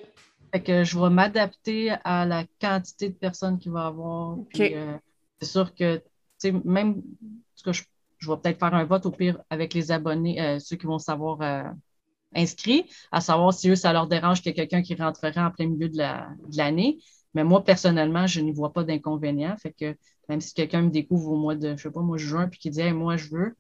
Fait 0.58 0.64
que 0.64 0.84
je 0.84 0.98
vais 1.00 1.10
m'adapter 1.10 1.92
à 2.04 2.26
la 2.26 2.46
quantité 2.60 3.10
de 3.10 3.14
personnes 3.16 3.60
qu'il 3.60 3.72
va 3.72 3.84
y 3.84 3.88
avoir. 3.88 4.38
Euh, 4.56 4.98
c'est 5.40 5.48
sûr 5.50 5.76
que, 5.76 6.02
même, 6.66 6.90
en 6.92 7.02
tout 7.58 7.64
cas, 7.66 7.72
je, 7.74 7.84
je 8.18 8.32
vais 8.32 8.38
peut-être 8.38 8.60
faire 8.60 8.74
un 8.74 8.86
vote 8.86 9.06
au 9.06 9.12
pire 9.12 9.40
avec 9.50 9.74
les 9.76 9.92
abonnés, 9.92 10.42
euh, 10.42 10.60
ceux 10.60 10.76
qui 10.78 10.88
vont 10.88 10.98
savoir 10.98 11.42
euh, 11.42 11.64
inscrits, 12.36 12.86
à 13.12 13.22
savoir 13.22 13.54
si 13.54 13.70
eux, 13.70 13.76
ça 13.76 13.94
leur 13.94 14.08
dérange 14.08 14.42
qu'il 14.42 14.50
y 14.50 14.54
ait 14.54 14.56
quelqu'un 14.56 14.82
qui 14.84 14.96
rentrerait 14.96 15.40
en 15.42 15.52
plein 15.52 15.68
milieu 15.68 15.90
de 15.90 15.98
la- 15.98 16.30
de 16.50 16.58
l'année. 16.58 17.00
Mais 17.34 17.44
moi, 17.44 17.64
personnellement, 17.64 18.28
je 18.28 18.42
n'y 18.42 18.52
vois 18.54 18.74
pas 18.74 18.84
d'inconvénient. 18.84 19.56
Fait 19.58 19.74
que 19.74 19.96
même 20.30 20.42
si 20.42 20.54
quelqu'un 20.54 20.84
me 20.84 20.90
découvre 20.92 21.32
au 21.32 21.38
mois 21.38 21.56
de, 21.56 21.78
je 21.78 21.84
sais 21.84 21.92
pas, 21.92 22.02
moi, 22.02 22.18
juin, 22.18 22.48
puis 22.50 22.60
qui 22.60 22.70
dit, 22.72 22.82
Hey, 22.82 22.94
moi, 22.94 23.18
je 23.18 23.30
veux, 23.30 23.56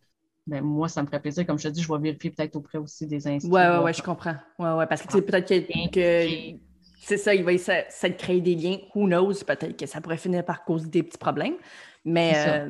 ben, 0.47 0.63
moi, 0.63 0.89
ça 0.89 1.01
me 1.03 1.07
ferait 1.07 1.21
plaisir. 1.21 1.45
Comme 1.45 1.59
je 1.59 1.67
te 1.69 1.73
dis, 1.73 1.81
je 1.83 1.91
vais 1.91 1.99
vérifier 1.99 2.31
peut-être 2.31 2.55
auprès 2.55 2.77
aussi 2.79 3.07
des 3.07 3.27
inscrits. 3.27 3.51
Ouais, 3.51 3.67
ouais, 3.69 3.79
voir 3.79 3.83
ouais, 3.83 3.93
je 3.93 4.01
comprends. 4.03 4.35
Ouais, 4.59 4.71
ouais, 4.73 4.87
parce 4.87 5.01
que 5.03 5.07
tu 5.07 5.13
sais, 5.13 5.21
peut-être 5.21 5.47
que, 5.47 5.91
que- 5.91 6.57
c'est 6.99 7.17
ça, 7.17 7.33
il 7.33 7.43
va 7.43 7.53
essayer 7.53 7.83
de 8.03 8.17
créer 8.17 8.41
des 8.41 8.55
liens. 8.55 8.77
Who 8.95 9.05
knows? 9.07 9.43
Peut-être 9.45 9.77
que 9.77 9.85
ça 9.85 10.01
pourrait 10.01 10.17
finir 10.17 10.43
par 10.43 10.63
causer 10.63 10.87
des 10.89 11.03
petits 11.03 11.17
problèmes. 11.17 11.55
Mais, 12.03 12.33
euh, 12.35 12.67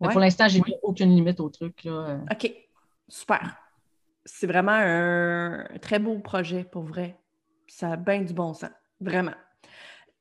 Mais 0.00 0.06
ouais. 0.06 0.12
pour 0.12 0.20
l'instant, 0.20 0.48
j'ai 0.48 0.60
mis 0.60 0.74
aucune 0.82 1.10
limite 1.14 1.40
au 1.40 1.48
truc. 1.48 1.84
Là. 1.84 1.92
euh. 1.92 2.18
OK, 2.30 2.52
super. 3.08 3.56
C'est 4.24 4.46
vraiment 4.46 4.72
un 4.72 5.64
très 5.80 5.98
beau 5.98 6.18
projet, 6.18 6.64
pour 6.64 6.82
vrai. 6.84 7.16
Ça 7.66 7.92
a 7.92 7.96
bien 7.96 8.22
du 8.22 8.32
bon 8.34 8.52
sens, 8.54 8.70
vraiment. 9.00 9.34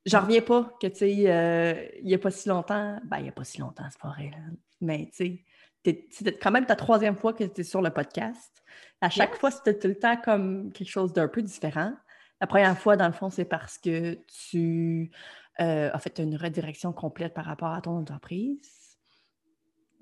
J'en 0.06 0.22
reviens 0.22 0.42
pas 0.42 0.72
que, 0.82 0.88
tu 0.88 0.96
sais, 0.96 1.24
euh, 1.28 1.88
il 2.00 2.06
n'y 2.06 2.14
a 2.14 2.18
pas 2.20 2.32
si 2.32 2.48
longtemps, 2.50 3.00
ben, 3.06 3.18
il 3.18 3.24
n'y 3.24 3.30
a 3.30 3.34
pas 3.34 3.44
si 3.44 3.60
longtemps, 3.60 3.84
c'est 3.92 4.00
pas 4.00 4.10
vrai, 4.10 4.32
là. 4.32 4.38
mais 4.82 5.10
tu 5.16 5.44
sais, 5.84 6.06
c'était 6.10 6.38
quand 6.38 6.52
même 6.52 6.66
ta 6.66 6.76
troisième 6.76 7.16
fois 7.16 7.34
que 7.34 7.44
tu 7.44 7.62
es 7.62 7.64
sur 7.64 7.82
le 7.82 7.90
podcast. 7.90 8.64
À 9.02 9.10
chaque 9.10 9.32
Yes. 9.32 9.40
fois, 9.40 9.52
c'était 9.52 9.78
tout 9.78 9.88
le 9.88 9.96
temps 10.00 10.18
comme 10.18 10.72
quelque 10.72 10.90
chose 10.90 11.14
d'un 11.14 11.28
peu 11.28 11.42
différent. 11.42 11.94
La 12.41 12.47
première 12.47 12.78
fois, 12.78 12.95
dans 12.95 13.08
le 13.08 13.13
fond, 13.13 13.30
c'est 13.30 13.45
parce 13.45 13.78
que 13.78 14.15
tu 14.49 15.12
euh, 15.60 15.89
as 15.91 15.99
fait 15.99 16.19
une 16.19 16.36
redirection 16.36 16.93
complète 16.93 17.34
par 17.34 17.45
rapport 17.45 17.73
à 17.73 17.82
ton 17.82 17.97
entreprise. 17.97 18.97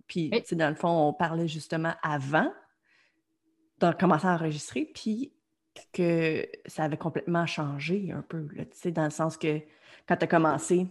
Puis, 0.08 0.30
Oui. 0.32 0.41
tu 0.41 0.50
sais, 0.50 0.56
dans 0.56 0.69
le 0.69 0.76
fond, 0.76 1.10
on 1.10 1.13
parlait 1.13 1.47
justement 1.47 1.93
avant 2.04 2.52
de 3.80 3.91
commencer 3.91 4.28
à 4.28 4.34
enregistrer. 4.36 4.86
Puis, 4.86 5.34
que 5.93 6.47
ça 6.65 6.84
avait 6.84 6.97
complètement 6.97 7.45
changé 7.45 8.12
un 8.12 8.21
peu, 8.21 8.47
là, 8.54 8.65
tu 8.65 8.78
sais, 8.78 8.91
dans 8.91 9.04
le 9.04 9.10
sens 9.12 9.38
que 9.38 9.60
quand 10.08 10.17
tu 10.17 10.23
as 10.23 10.28
commencé, 10.28 10.88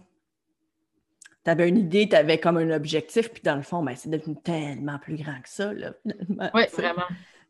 tu 1.43 1.51
avais 1.51 1.67
une 1.67 1.77
idée, 1.77 2.07
tu 2.09 2.15
avais 2.15 2.39
comme 2.39 2.57
un 2.57 2.71
objectif, 2.71 3.31
puis 3.31 3.41
dans 3.41 3.55
le 3.55 3.61
fond, 3.61 3.83
ben, 3.83 3.95
c'est 3.95 4.09
devenu 4.09 4.35
tellement 4.41 4.99
plus 4.99 5.15
grand 5.15 5.41
que 5.41 5.49
ça, 5.49 5.73
là. 5.73 5.93
Oui, 6.53 6.63
vraiment. 6.73 7.03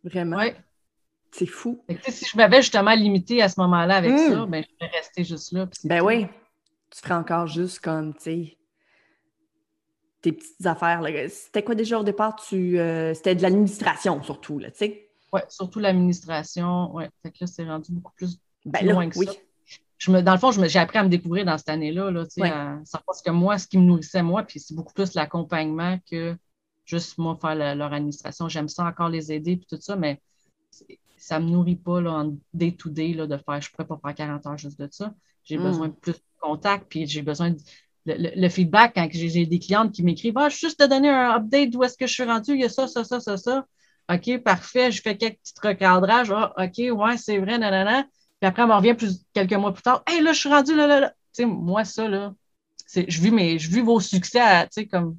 Vraiment. 0.04 0.38
Ouais. 0.38 0.56
C'est 1.32 1.46
fou. 1.46 1.84
Que, 1.88 2.12
si 2.12 2.26
je 2.26 2.38
m'avais 2.38 2.62
justement 2.62 2.94
limité 2.96 3.42
à 3.42 3.50
ce 3.50 3.60
moment-là 3.60 3.98
avec 3.98 4.12
Mm. 4.14 4.18
ça, 4.34 4.46
ben, 4.46 4.64
je 4.64 4.86
serais 4.86 4.98
restée 4.98 5.24
juste 5.24 5.52
là. 5.52 5.68
Ben 5.84 6.00
tout. 6.00 6.06
oui. 6.06 6.26
Tu 6.90 7.00
ferais 7.02 7.14
encore 7.16 7.48
juste 7.48 7.80
comme, 7.80 8.14
tu 8.16 8.22
sais, 8.24 8.58
tes 10.22 10.32
petites 10.32 10.66
affaires. 10.66 11.02
C'était 11.30 11.64
quoi 11.64 11.76
déjà 11.76 12.00
au 12.00 12.04
départ? 12.04 12.36
Tu, 12.48 12.80
euh, 12.80 13.14
c'était 13.14 13.36
de 13.36 13.42
l'administration 13.42 14.22
surtout, 14.24 14.58
là, 14.60 14.72
tu 14.72 14.78
sais. 14.78 15.10
Ouais, 15.34 15.44
surtout 15.50 15.80
l'administration. 15.80 16.94
Ouais. 16.96 17.10
Fait 17.22 17.32
que 17.32 17.38
là, 17.42 17.48
c'est 17.48 17.66
rendu 17.66 17.92
beaucoup 17.92 18.14
plus 18.14 18.40
Ben 18.66 18.86
là, 18.86 18.94
loin 18.94 19.10
que 19.10 19.18
oui. 19.20 19.26
ça. 19.28 19.34
je 19.98 20.12
me, 20.12 20.22
dans 20.22 20.32
le 20.34 20.40
fond, 20.40 20.52
j'ai 20.52 20.80
appris 20.80 20.98
à 21.00 21.04
me 21.04 21.10
découvrir 21.10 21.44
dans 21.46 21.58
cette 21.58 21.70
année-là, 21.70 22.10
là, 22.12 22.24
tu 22.26 22.32
sais, 22.36 22.42
Ouais. 22.42 22.50
à 22.52 22.80
savoir 22.86 23.16
ce 23.16 23.22
que 23.24 23.32
moi, 23.32 23.58
ce 23.58 23.68
qui 23.68 23.78
me 23.78 23.84
nourrissait 23.84 24.24
moi, 24.24 24.44
puis 24.44 24.60
c'est 24.60 24.74
beaucoup 24.76 24.94
plus 24.94 25.14
l'accompagnement 25.16 26.00
que 26.10 26.36
juste 26.86 27.18
moi 27.18 27.36
faire 27.42 27.56
la- 27.56 27.76
leur 27.76 27.92
administration. 27.94 28.48
J'aime 28.48 28.70
ça 28.70 28.86
encore 28.86 29.10
les 29.10 29.32
aider 29.34 29.58
puis 29.58 29.68
tout 29.70 29.78
ça, 29.82 29.96
mais 29.98 30.22
ça 31.18 31.40
me 31.40 31.50
nourrit 31.50 31.76
pas 31.76 32.02
là, 32.02 32.12
en 32.14 32.38
day-to-day 32.54 33.14
là, 33.14 33.28
de 33.28 33.38
faire, 33.38 33.62
je 33.62 33.72
pourrais 33.72 33.88
pas 33.88 34.00
faire 34.04 34.16
40 34.16 34.46
heures 34.48 34.58
juste 34.58 34.80
de 34.80 34.88
ça. 34.92 35.14
J'ai 35.44 35.58
Mm. 35.58 35.64
besoin 35.64 35.88
de 35.90 35.94
plus 35.94 36.14
de 36.14 36.20
contact, 36.40 36.88
puis 36.90 37.08
j'ai 37.08 37.22
besoin 37.22 37.52
de 37.52 37.58
le, 38.06 38.16
le- 38.16 38.32
le 38.42 38.50
feedback 38.50 38.94
quand 38.96 39.08
j'ai 39.12 39.46
des 39.46 39.60
clientes 39.60 39.92
qui 39.94 40.04
m'écrivent 40.04 40.38
Ah, 40.38 40.50
juste 40.50 40.80
te 40.80 40.86
donner 40.88 41.10
un 41.10 41.32
update 41.36 41.72
d'où 41.72 41.84
est-ce 41.84 41.98
que 41.98 42.08
je 42.08 42.14
suis 42.14 42.24
rendu, 42.24 42.54
il 42.54 42.62
y 42.62 42.64
a 42.64 42.70
ça, 42.70 42.88
ça, 42.88 43.04
ça, 43.04 43.20
ça, 43.20 43.36
ça. 43.38 43.66
OK, 44.12 44.38
parfait, 44.44 44.92
je 44.92 45.02
fais 45.02 45.18
quelques 45.18 45.40
petits 45.40 45.54
recadrages. 45.62 46.32
Ah, 46.32 46.54
OK, 46.58 46.78
ouais, 46.98 47.18
c'est 47.18 47.38
vrai, 47.40 47.58
nanana. 47.58 48.04
Puis 48.40 48.48
après, 48.48 48.64
on 48.64 48.68
me 48.68 48.74
revient 48.74 48.94
plus, 48.94 49.26
quelques 49.34 49.54
mois 49.54 49.74
plus 49.74 49.82
tard. 49.84 50.04
Hey, 50.08 50.22
là, 50.22 50.32
je 50.32 50.40
suis 50.40 50.50
rendu 50.50 50.74
là, 50.76 50.88
là, 50.88 51.00
là. 51.02 51.10
Tu 51.34 51.44
sais, 51.44 51.46
moi, 51.46 51.84
ça, 51.84 52.08
là, 52.08 52.34
je 52.96 53.22
vis 53.22 53.32
mes, 53.32 53.60
je 53.60 53.70
vis 53.70 53.82
vos 53.82 54.00
succès, 54.00 54.40
à, 54.40 54.64
tu 54.66 54.82
sais, 54.82 54.88
comme, 54.88 55.18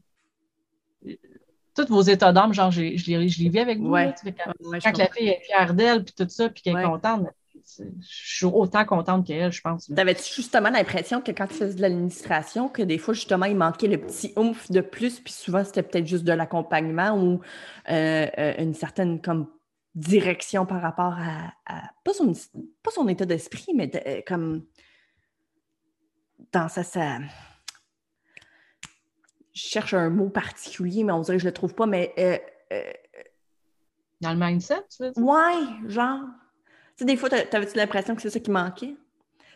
tous 1.85 1.93
vos 1.93 2.03
états 2.03 2.33
d'âme, 2.33 2.53
genre, 2.53 2.71
je, 2.71 2.97
je, 2.97 3.11
les, 3.11 3.29
je 3.29 3.43
les 3.43 3.49
vis 3.49 3.61
avec 3.61 3.79
vous. 3.79 3.89
Ouais. 3.89 4.07
là, 4.07 4.13
tu 4.13 4.27
sais, 4.27 4.33
quand 4.33 4.53
Ouais, 4.69 4.81
je 4.81 4.85
quand 4.91 4.99
la 4.99 5.09
fille 5.09 5.29
est 5.29 5.41
fière 5.45 5.75
d'elle, 5.75 6.05
puis 6.05 6.15
tout 6.17 6.29
ça, 6.29 6.49
puis 6.49 6.63
qu'elle 6.63 6.75
Ouais. 6.75 6.83
est 6.83 6.87
contente, 6.87 7.27
c'est- 7.65 7.85
je 8.01 8.37
suis 8.37 8.47
autant 8.47 8.85
contente 8.85 9.27
qu'elle, 9.27 9.53
je 9.53 9.61
pense. 9.61 9.91
T'avais-tu 9.95 10.35
justement 10.35 10.71
l'impression 10.71 11.21
que 11.21 11.31
quand 11.33 11.47
tu 11.47 11.55
faisais 11.55 11.75
de 11.75 11.83
l'administration, 11.83 12.69
que 12.69 12.83
des 12.83 12.99
fois, 12.99 13.13
justement, 13.15 13.47
il 13.47 13.57
manquait 13.57 13.89
le 13.89 13.99
petit 13.99 14.33
oomph 14.37 14.71
de 14.71 14.81
plus, 14.81 15.21
puis 15.21 15.33
souvent, 15.33 15.63
c'était 15.65 15.83
peut-être 15.83 16.07
juste 16.07 16.25
de 16.25 16.33
l'accompagnement 16.33 17.11
ou 17.19 17.41
euh, 17.91 18.27
euh, 18.39 18.55
une 18.59 18.75
certaine 18.75 19.21
comme 19.21 19.49
direction 19.95 20.65
par 20.65 20.81
rapport 20.81 21.15
à, 21.19 21.53
à- 21.67 21.91
pas, 22.05 22.13
son, 22.15 22.33
pas 22.83 22.91
son 22.93 23.09
état 23.09 23.25
d'esprit, 23.27 23.67
mais 23.75 23.89
de- 23.89 24.01
euh, 24.07 24.21
comme 24.27 24.63
dans 26.53 26.69
sa, 26.69 26.83
sa- 26.85 27.19
cherche 29.59 29.95
un 29.95 30.11
mot 30.11 30.29
particulier, 30.29 31.05
mais 31.05 31.13
on 31.13 31.21
dirait 31.21 31.37
que 31.37 31.43
je 31.43 31.49
le 31.49 31.55
trouve 31.55 31.75
pas, 31.75 31.87
mais 31.87 32.15
euh, 32.19 32.39
euh, 32.73 32.83
Dans 34.21 34.33
le 34.33 34.39
mindset, 34.39 34.83
tu 34.91 35.03
veux 35.03 35.13
dire? 35.13 35.23
Ouais, 35.25 35.89
genre. 35.89 36.21
Tu 36.97 37.03
sais, 37.03 37.05
des 37.05 37.17
fois, 37.17 37.29
t'a- 37.29 37.45
t'avais-tu 37.45 37.77
l'impression 37.77 38.15
que 38.17 38.23
c'est 38.23 38.31
ça 38.31 38.41
qui 38.41 38.51
manquait? 38.51 38.97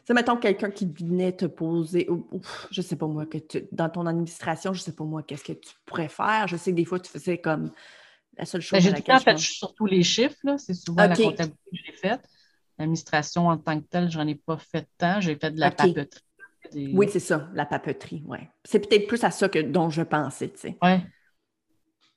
Tu 0.05 0.13
mettons 0.15 0.37
quelqu'un 0.37 0.71
qui 0.71 0.87
venait 0.87 1.33
te 1.33 1.47
poser, 1.47 2.09
ou, 2.11 2.27
ou, 2.33 2.41
je 2.71 2.83
sais 2.83 2.97
pas 2.97 3.07
moi, 3.07 3.27
que 3.27 3.39
tu, 3.39 3.69
dans 3.71 3.89
ton 3.89 4.07
administration, 4.07 4.73
je 4.73 4.81
sais 4.81 4.93
pas 4.93 5.05
moi, 5.05 5.23
qu'est-ce 5.23 5.45
que 5.45 5.53
tu 5.53 5.75
pourrais 5.87 6.09
faire? 6.09 6.49
Je 6.49 6.57
sais 6.57 6.73
que 6.73 6.77
des 6.77 6.85
fois, 6.85 6.99
tu 6.99 7.11
faisais 7.11 7.39
comme 7.39 7.71
la 8.37 8.45
seule 8.45 8.61
chose 8.63 8.85
Ben, 8.85 8.95
à 8.95 9.01
temps 9.01 9.15
laquelle 9.15 9.19
fait 9.21 9.31
je 9.31 9.35
pense- 9.35 9.57
surtout 9.59 9.87
les 9.87 10.03
chiffres. 10.03 10.57
C'est 10.59 10.75
souvent 10.75 11.07
la 11.07 11.17
comptabilité 11.17 11.57
que 11.71 11.77
j'ai 11.87 11.93
faite. 11.93 12.29
L'administration 12.79 13.49
en 13.49 13.59
tant 13.59 13.81
que 13.81 13.87
telle, 13.87 14.11
j'en 14.11 14.27
ai 14.27 14.35
pas 14.35 14.57
fait 14.57 14.89
tant. 14.99 15.21
J'ai 15.21 15.37
fait 15.37 15.51
de 15.51 15.61
la 15.61 15.69
OK. 15.69 15.77
papeterie. 15.77 16.23
Des- 16.73 16.93
Oui, 16.95 17.09
c'est 17.11 17.21
ça, 17.21 17.49
la 17.55 17.67
papeterie. 17.67 18.25
C'est 18.65 18.81
peut-être 18.89 19.07
plus 19.07 19.23
à 19.25 19.31
ça 19.31 19.49
que 19.49 19.59
dont 19.59 19.91
je 19.91 20.03
pensais, 20.03 20.49
tu 20.51 20.59
sais. 20.59 20.79
Ouais. 20.83 21.01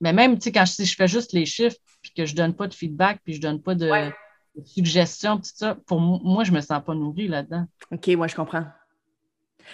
Mais 0.01 0.13
même, 0.13 0.35
tu 0.37 0.43
sais, 0.45 0.51
quand 0.51 0.65
je, 0.65 0.73
si 0.73 0.85
je 0.85 0.95
fais 0.95 1.07
juste 1.07 1.33
les 1.33 1.45
chiffres, 1.45 1.77
puis 2.01 2.11
que 2.13 2.25
je 2.25 2.35
donne 2.35 2.53
pas 2.53 2.67
de 2.67 2.73
feedback, 2.73 3.21
puis 3.23 3.33
je 3.33 3.41
donne 3.41 3.61
pas 3.61 3.75
de, 3.75 3.89
Ouais. 3.89 4.13
de 4.55 4.65
suggestions, 4.65 5.37
tout 5.37 5.43
ça, 5.53 5.75
pour 5.85 5.99
mo- 5.99 6.19
moi, 6.23 6.43
je 6.43 6.51
me 6.51 6.61
sens 6.61 6.83
pas 6.83 6.93
nourrie 6.93 7.27
là-dedans. 7.27 7.65
OK, 7.91 8.07
ouais, 8.17 8.27
je 8.29 8.35
comprends. 8.35 8.65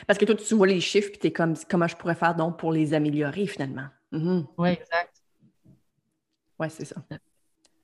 Parce 0.07 0.17
que 0.17 0.25
toi, 0.25 0.35
tu 0.35 0.53
vois 0.55 0.67
les 0.67 0.79
chiffres, 0.79 1.09
puis 1.09 1.19
t'es 1.19 1.31
comme, 1.33 1.55
comment 1.69 1.87
je 1.87 1.95
pourrais 1.95 2.15
faire 2.15 2.35
donc 2.35 2.57
pour 2.59 2.71
les 2.71 2.93
améliorer 2.93 3.47
finalement? 3.47 3.87
Mhm. 4.11 4.45
Oui, 4.57 4.69
exact. 4.69 5.21
Ouais, 6.59 6.69
c'est 6.69 6.85
ça. 6.85 6.95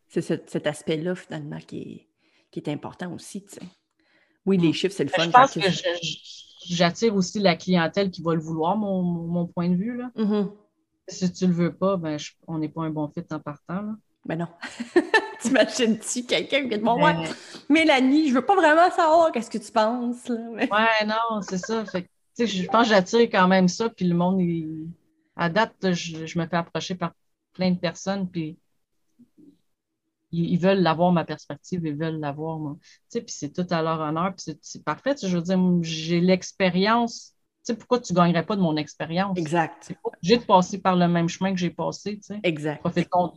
C'est 0.07 0.21
ce- 0.21 0.41
cet 0.45 0.67
aspect-là, 0.67 1.15
finalement, 1.15 1.59
qui 1.59 1.77
est, 1.81 2.07
qui 2.51 2.59
est 2.59 2.69
important 2.71 3.11
aussi, 3.13 3.43
tu 3.43 3.55
sais. 3.55 3.61
Oui, 4.45 4.57
les 4.57 4.69
Mm. 4.69 4.73
chiffres, 4.73 4.95
c'est 4.95 5.03
le 5.03 5.09
Mais 5.17 5.23
fun. 5.23 5.25
Je 5.25 5.31
pense 5.31 5.53
que 5.53 5.61
je- 5.69 6.46
j'attire 6.75 7.15
aussi 7.15 7.39
la 7.39 7.55
clientèle 7.55 8.11
qui 8.11 8.21
va 8.21 8.33
le 8.35 8.41
vouloir, 8.41 8.77
mon, 8.77 9.01
mon 9.03 9.45
point 9.47 9.69
de 9.69 9.75
vue. 9.75 9.97
Là. 9.97 10.11
Mhm. 10.15 10.49
Si 11.07 11.31
tu 11.31 11.47
le 11.47 11.53
veux 11.53 11.73
pas, 11.73 11.97
ben, 11.97 12.17
je- 12.17 12.31
on 12.47 12.57
n'est 12.57 12.69
pas 12.69 12.83
un 12.83 12.89
bon 12.89 13.07
fit 13.07 13.23
en 13.31 13.39
partant. 13.39 13.81
Là. 13.81 13.95
Ben 14.25 14.37
non. 14.39 14.47
T'imagines-tu 15.39 16.23
quelqu'un 16.23 16.67
qui 16.67 16.77
bon, 16.79 17.01
ouais, 17.03 17.13
Mais- 17.13 17.29
Mélanie, 17.69 18.29
je 18.29 18.33
veux 18.33 18.45
pas 18.45 18.55
vraiment 18.55 18.89
savoir 18.91 19.31
qu'est-ce 19.31 19.49
que 19.51 19.57
tu 19.57 19.71
penses, 19.71 20.27
là. 20.27 20.37
Mais- 20.53 20.69
Ouais, 20.71 21.05
non, 21.05 21.41
c'est 21.41 21.57
ça. 21.59 21.85
Fait 21.85 22.07
je 22.39 22.65
pense 22.67 22.83
que 22.83 22.89
j'attire 22.89 23.21
quand 23.21 23.47
même 23.47 23.67
ça. 23.67 23.89
Puis 23.89 24.05
le 24.05 24.15
monde, 24.15 24.39
il- 24.41 24.87
à 25.35 25.49
date, 25.49 25.75
je, 25.93 26.25
je 26.25 26.39
me 26.39 26.45
fais 26.47 26.57
approcher 26.57 26.95
par 26.95 27.13
plein 27.53 27.71
de 27.71 27.77
personnes. 27.79 28.27
Puis 28.29 28.57
ils, 30.37 30.51
ils 30.53 30.59
veulent 30.59 30.79
l'avoir, 30.81 31.11
ma 31.11 31.25
perspective. 31.25 31.81
Ils 31.85 31.95
veulent 31.97 32.19
l'avoir, 32.19 32.59
moi. 32.59 32.77
Tu 32.81 32.87
sais, 33.09 33.21
puis 33.21 33.33
c'est 33.37 33.51
tout 33.51 33.65
à 33.73 33.81
leur 33.81 33.99
honneur. 33.99 34.33
Puis 34.35 34.57
c'est- 34.61 34.83
parfait. 34.83 35.15
Tu 35.15 35.21
sais, 35.21 35.27
Je 35.29 35.37
veux 35.37 35.43
dire, 35.43 35.59
j'ai 35.81 36.19
l'expérience. 36.21 37.33
Tu 37.65 37.73
sais, 37.73 37.77
pourquoi 37.77 37.99
tu 37.99 38.13
gagnerais 38.13 38.45
pas 38.45 38.55
de 38.55 38.61
mon 38.61 38.77
expérience? 38.77 39.37
Exact. 39.37 39.93
Obligé 40.03 40.37
de 40.37 40.43
passer 40.43 40.77
par 40.79 40.95
le 40.95 41.07
même 41.07 41.27
chemin 41.27 41.51
que 41.51 41.59
j'ai 41.59 41.69
passé, 41.69 42.15
tu 42.17 42.23
sais. 42.23 42.39
Exact. 42.43 42.79
Profite 42.81 43.09
donc, 43.11 43.33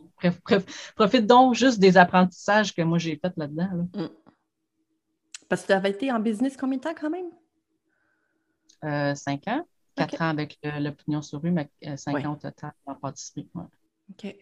profite 0.95 1.25
donc 1.27 1.53
juste 1.55 1.79
des 1.79 1.97
apprentissages 1.97 2.73
que 2.73 2.81
moi 2.81 2.97
j'ai 2.97 3.17
faits 3.21 3.33
là-dedans. 3.37 3.69
là. 3.93 4.07
Parce 5.49 5.63
que 5.63 5.67
tu 5.67 5.73
avais 5.73 5.89
été 5.91 6.11
en 6.11 6.19
business 6.19 6.55
combien 6.55 6.77
de 6.77 6.83
temps 6.83 6.95
quand 6.99 7.09
même? 7.09 7.29
Euh, 8.83 9.13
cinq 9.15 9.47
ans, 9.47 9.65
quatre 9.95 10.21
ans 10.21 10.29
avec 10.29 10.57
le- 10.63 10.79
l'opinion 10.83 11.21
sur 11.21 11.41
rue, 11.41 11.51
mais 11.51 11.69
euh, 11.85 11.97
cinq 11.97 12.13
Ouais. 12.15 12.25
ans 12.25 12.33
au 12.33 12.37
total 12.37 12.73
en 12.85 12.95
pâtisserie. 12.95 13.47
ouais. 13.53 13.63
OK. 14.11 14.35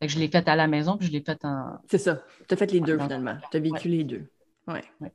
Fait 0.00 0.06
que 0.06 0.12
je 0.12 0.18
l'ai 0.18 0.28
faite 0.28 0.48
à 0.48 0.54
la 0.56 0.66
maison, 0.68 0.96
puis 0.96 1.08
je 1.08 1.12
l'ai 1.12 1.22
faite 1.22 1.44
en. 1.44 1.80
C'est 1.90 1.98
ça. 1.98 2.22
Tu 2.46 2.54
as 2.54 2.56
fait 2.56 2.70
les 2.70 2.80
deux 2.80 2.98
finalement. 2.98 3.36
Tu 3.50 3.56
as 3.56 3.60
vécu 3.60 3.88
les 3.88 4.04
deux. 4.04 4.30
Ouais. 4.66 4.84
Ouais. 5.00 5.12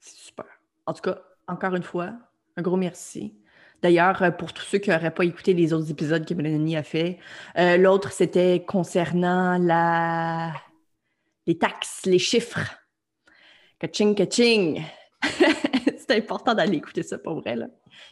C'est 0.00 0.16
super. 0.16 0.46
En 0.86 0.94
tout 0.94 1.02
cas, 1.02 1.18
encore 1.46 1.74
une 1.74 1.82
fois, 1.82 2.14
un 2.56 2.62
gros 2.62 2.76
merci. 2.76 3.34
D'ailleurs, 3.82 4.22
euh, 4.22 4.30
pour 4.30 4.52
tous 4.52 4.64
ceux 4.64 4.78
qui 4.78 4.90
n'auraient 4.90 5.12
pas 5.12 5.24
écouté 5.24 5.52
les 5.52 5.72
autres 5.72 5.90
épisodes 5.90 6.24
que 6.26 6.32
Mélanie 6.32 6.76
a 6.76 6.82
fait, 6.82 7.18
euh, 7.58 7.76
l'autre, 7.76 8.10
c'était 8.10 8.64
concernant 8.64 9.58
la... 9.58 10.52
les 11.46 11.58
taxes, 11.58 12.06
les 12.06 12.18
chiffres. 12.18 12.74
Kaching, 13.78 14.14
kaching. 14.14 14.82
c'est 15.22 16.16
important 16.16 16.54
d'aller 16.54 16.78
écouter 16.78 17.02
ça 17.02 17.18
pour 17.18 17.40
vrai. 17.40 17.56
Là. 17.56 17.66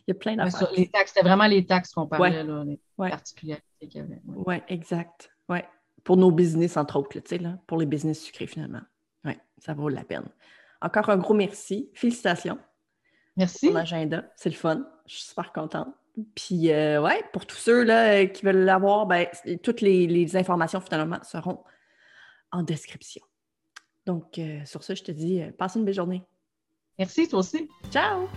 Il 0.06 0.08
y 0.08 0.10
a 0.10 0.14
plein 0.14 0.36
d'affaires. 0.36 0.70
les 0.76 0.88
taxes, 0.88 1.12
c'était 1.14 1.26
vraiment 1.26 1.46
les 1.46 1.64
taxes 1.64 1.92
qu'on 1.94 2.06
parlait, 2.06 2.42
Ouais. 2.42 2.44
là, 2.44 2.64
les 2.64 2.80
Ouais. 2.98 3.10
Particularités 3.84 3.88
qu'il 3.88 4.00
y 4.00 4.04
avait. 4.04 4.20
ouais. 4.26 4.44
Oui, 4.46 4.74
exact. 4.74 5.30
Ouais. 5.48 5.64
Pour 6.04 6.16
nos 6.16 6.30
business, 6.30 6.76
entre 6.76 6.96
autres, 6.98 7.16
là, 7.16 7.22
tu 7.22 7.30
sais, 7.30 7.38
là, 7.38 7.58
pour 7.66 7.78
les 7.78 7.86
business 7.86 8.20
sucrés, 8.20 8.46
finalement. 8.46 8.82
Oui, 9.24 9.32
ça 9.58 9.74
vaut 9.74 9.88
la 9.88 10.04
peine. 10.04 10.28
Encore 10.82 11.08
un 11.08 11.16
gros 11.16 11.34
merci. 11.34 11.90
Félicitations 11.94 12.58
Merci. 13.36 13.66
pour 13.66 13.74
l'agenda. 13.76 14.24
C'est 14.36 14.50
le 14.50 14.54
fun. 14.54 14.86
Je 15.06 15.14
suis 15.14 15.24
super 15.24 15.52
contente. 15.52 15.88
Puis, 16.34 16.70
euh, 16.70 17.02
ouais, 17.02 17.22
pour 17.32 17.46
tous 17.46 17.56
ceux 17.56 17.82
là, 17.82 18.26
qui 18.26 18.44
veulent 18.44 18.64
l'avoir, 18.64 19.06
ben, 19.06 19.26
toutes 19.62 19.80
les, 19.80 20.06
les 20.06 20.36
informations, 20.36 20.80
finalement, 20.80 21.18
seront 21.24 21.64
en 22.52 22.62
description. 22.62 23.22
Donc, 24.06 24.38
euh, 24.38 24.60
sur 24.64 24.84
ce, 24.84 24.94
je 24.94 25.02
te 25.02 25.10
dis, 25.10 25.40
euh, 25.40 25.50
passe 25.50 25.74
une 25.74 25.84
belle 25.84 25.94
journée. 25.94 26.22
Merci, 26.98 27.26
toi 27.28 27.40
aussi. 27.40 27.68
Ciao! 27.90 28.28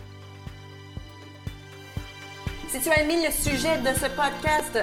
Si 2.70 2.82
tu 2.82 2.90
as 2.90 3.02
aimé 3.04 3.16
le 3.26 3.32
sujet 3.32 3.78
de 3.82 3.96
ce 3.96 4.08
podcast, 4.16 4.80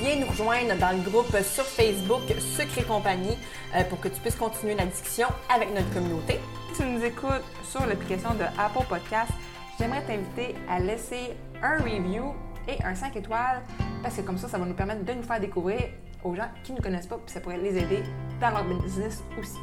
viens 0.00 0.16
nous 0.16 0.26
rejoindre 0.26 0.74
dans 0.78 0.96
le 0.96 1.02
groupe 1.02 1.36
sur 1.42 1.64
Facebook 1.64 2.22
Secret 2.56 2.84
Compagnie 2.84 3.36
euh, 3.76 3.84
pour 3.84 4.00
que 4.00 4.08
tu 4.08 4.18
puisses 4.20 4.34
continuer 4.34 4.74
la 4.74 4.86
discussion 4.86 5.28
avec 5.54 5.74
notre 5.74 5.92
communauté. 5.92 6.40
Si 6.72 6.82
tu 6.82 6.88
nous 6.88 7.04
écoutes 7.04 7.44
sur 7.64 7.84
l'application 7.84 8.30
de 8.34 8.44
Apple 8.58 8.86
Podcast, 8.88 9.30
j'aimerais 9.78 10.02
t'inviter 10.06 10.54
à 10.70 10.80
laisser 10.80 11.36
un 11.62 11.78
review 11.82 12.32
et 12.66 12.82
un 12.82 12.94
5 12.94 13.14
étoiles 13.16 13.62
parce 14.02 14.16
que 14.16 14.22
comme 14.22 14.38
ça, 14.38 14.48
ça 14.48 14.56
va 14.56 14.64
nous 14.64 14.74
permettre 14.74 15.04
de 15.04 15.12
nous 15.12 15.22
faire 15.22 15.40
découvrir 15.40 15.90
aux 16.24 16.34
gens 16.34 16.48
qui 16.64 16.72
ne 16.72 16.78
nous 16.78 16.82
connaissent 16.82 17.06
pas 17.06 17.18
puis 17.18 17.32
ça 17.34 17.40
pourrait 17.40 17.58
les 17.58 17.76
aider 17.76 18.02
dans 18.40 18.50
leur 18.50 18.64
business 18.64 19.22
aussi. 19.38 19.58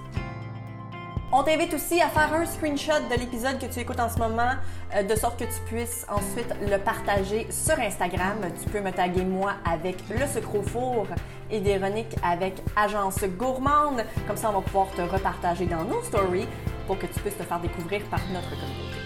On 1.40 1.44
t'invite 1.44 1.72
aussi 1.76 2.02
à 2.02 2.10
faire 2.10 2.34
un 2.34 2.48
screenshot 2.48 3.00
de 3.12 3.16
l'épisode 3.16 3.60
que 3.60 3.68
tu 3.68 3.80
écoutes 3.80 4.00
en 4.00 4.10
ce 4.10 4.18
moment, 4.18 4.54
euh, 4.96 5.04
de 5.04 5.14
sorte 5.14 5.38
que 5.38 5.44
tu 5.44 5.60
puisses 5.68 6.04
ensuite 6.10 6.52
le 6.68 6.80
partager 6.80 7.46
sur 7.52 7.80
Instagram. 7.80 8.40
Tu 8.60 8.68
peux 8.68 8.82
me 8.82 8.90
taguer 8.90 9.24
moi 9.24 9.54
avec 9.64 9.98
le 10.10 10.26
sucre 10.26 10.64
four 10.64 11.06
et 11.52 11.60
Véronique 11.60 12.16
avec 12.24 12.56
Agence 12.76 13.24
Gourmande. 13.38 14.04
Comme 14.26 14.36
ça, 14.36 14.50
on 14.50 14.54
va 14.54 14.62
pouvoir 14.62 14.88
te 14.96 15.02
repartager 15.04 15.68
dans 15.68 15.84
nos 15.84 16.02
stories 16.02 16.48
pour 16.88 16.98
que 16.98 17.06
tu 17.06 17.20
puisses 17.20 17.38
te 17.38 17.44
faire 17.44 17.60
découvrir 17.60 18.02
par 18.10 18.22
notre 18.34 18.50
communauté. 18.50 18.97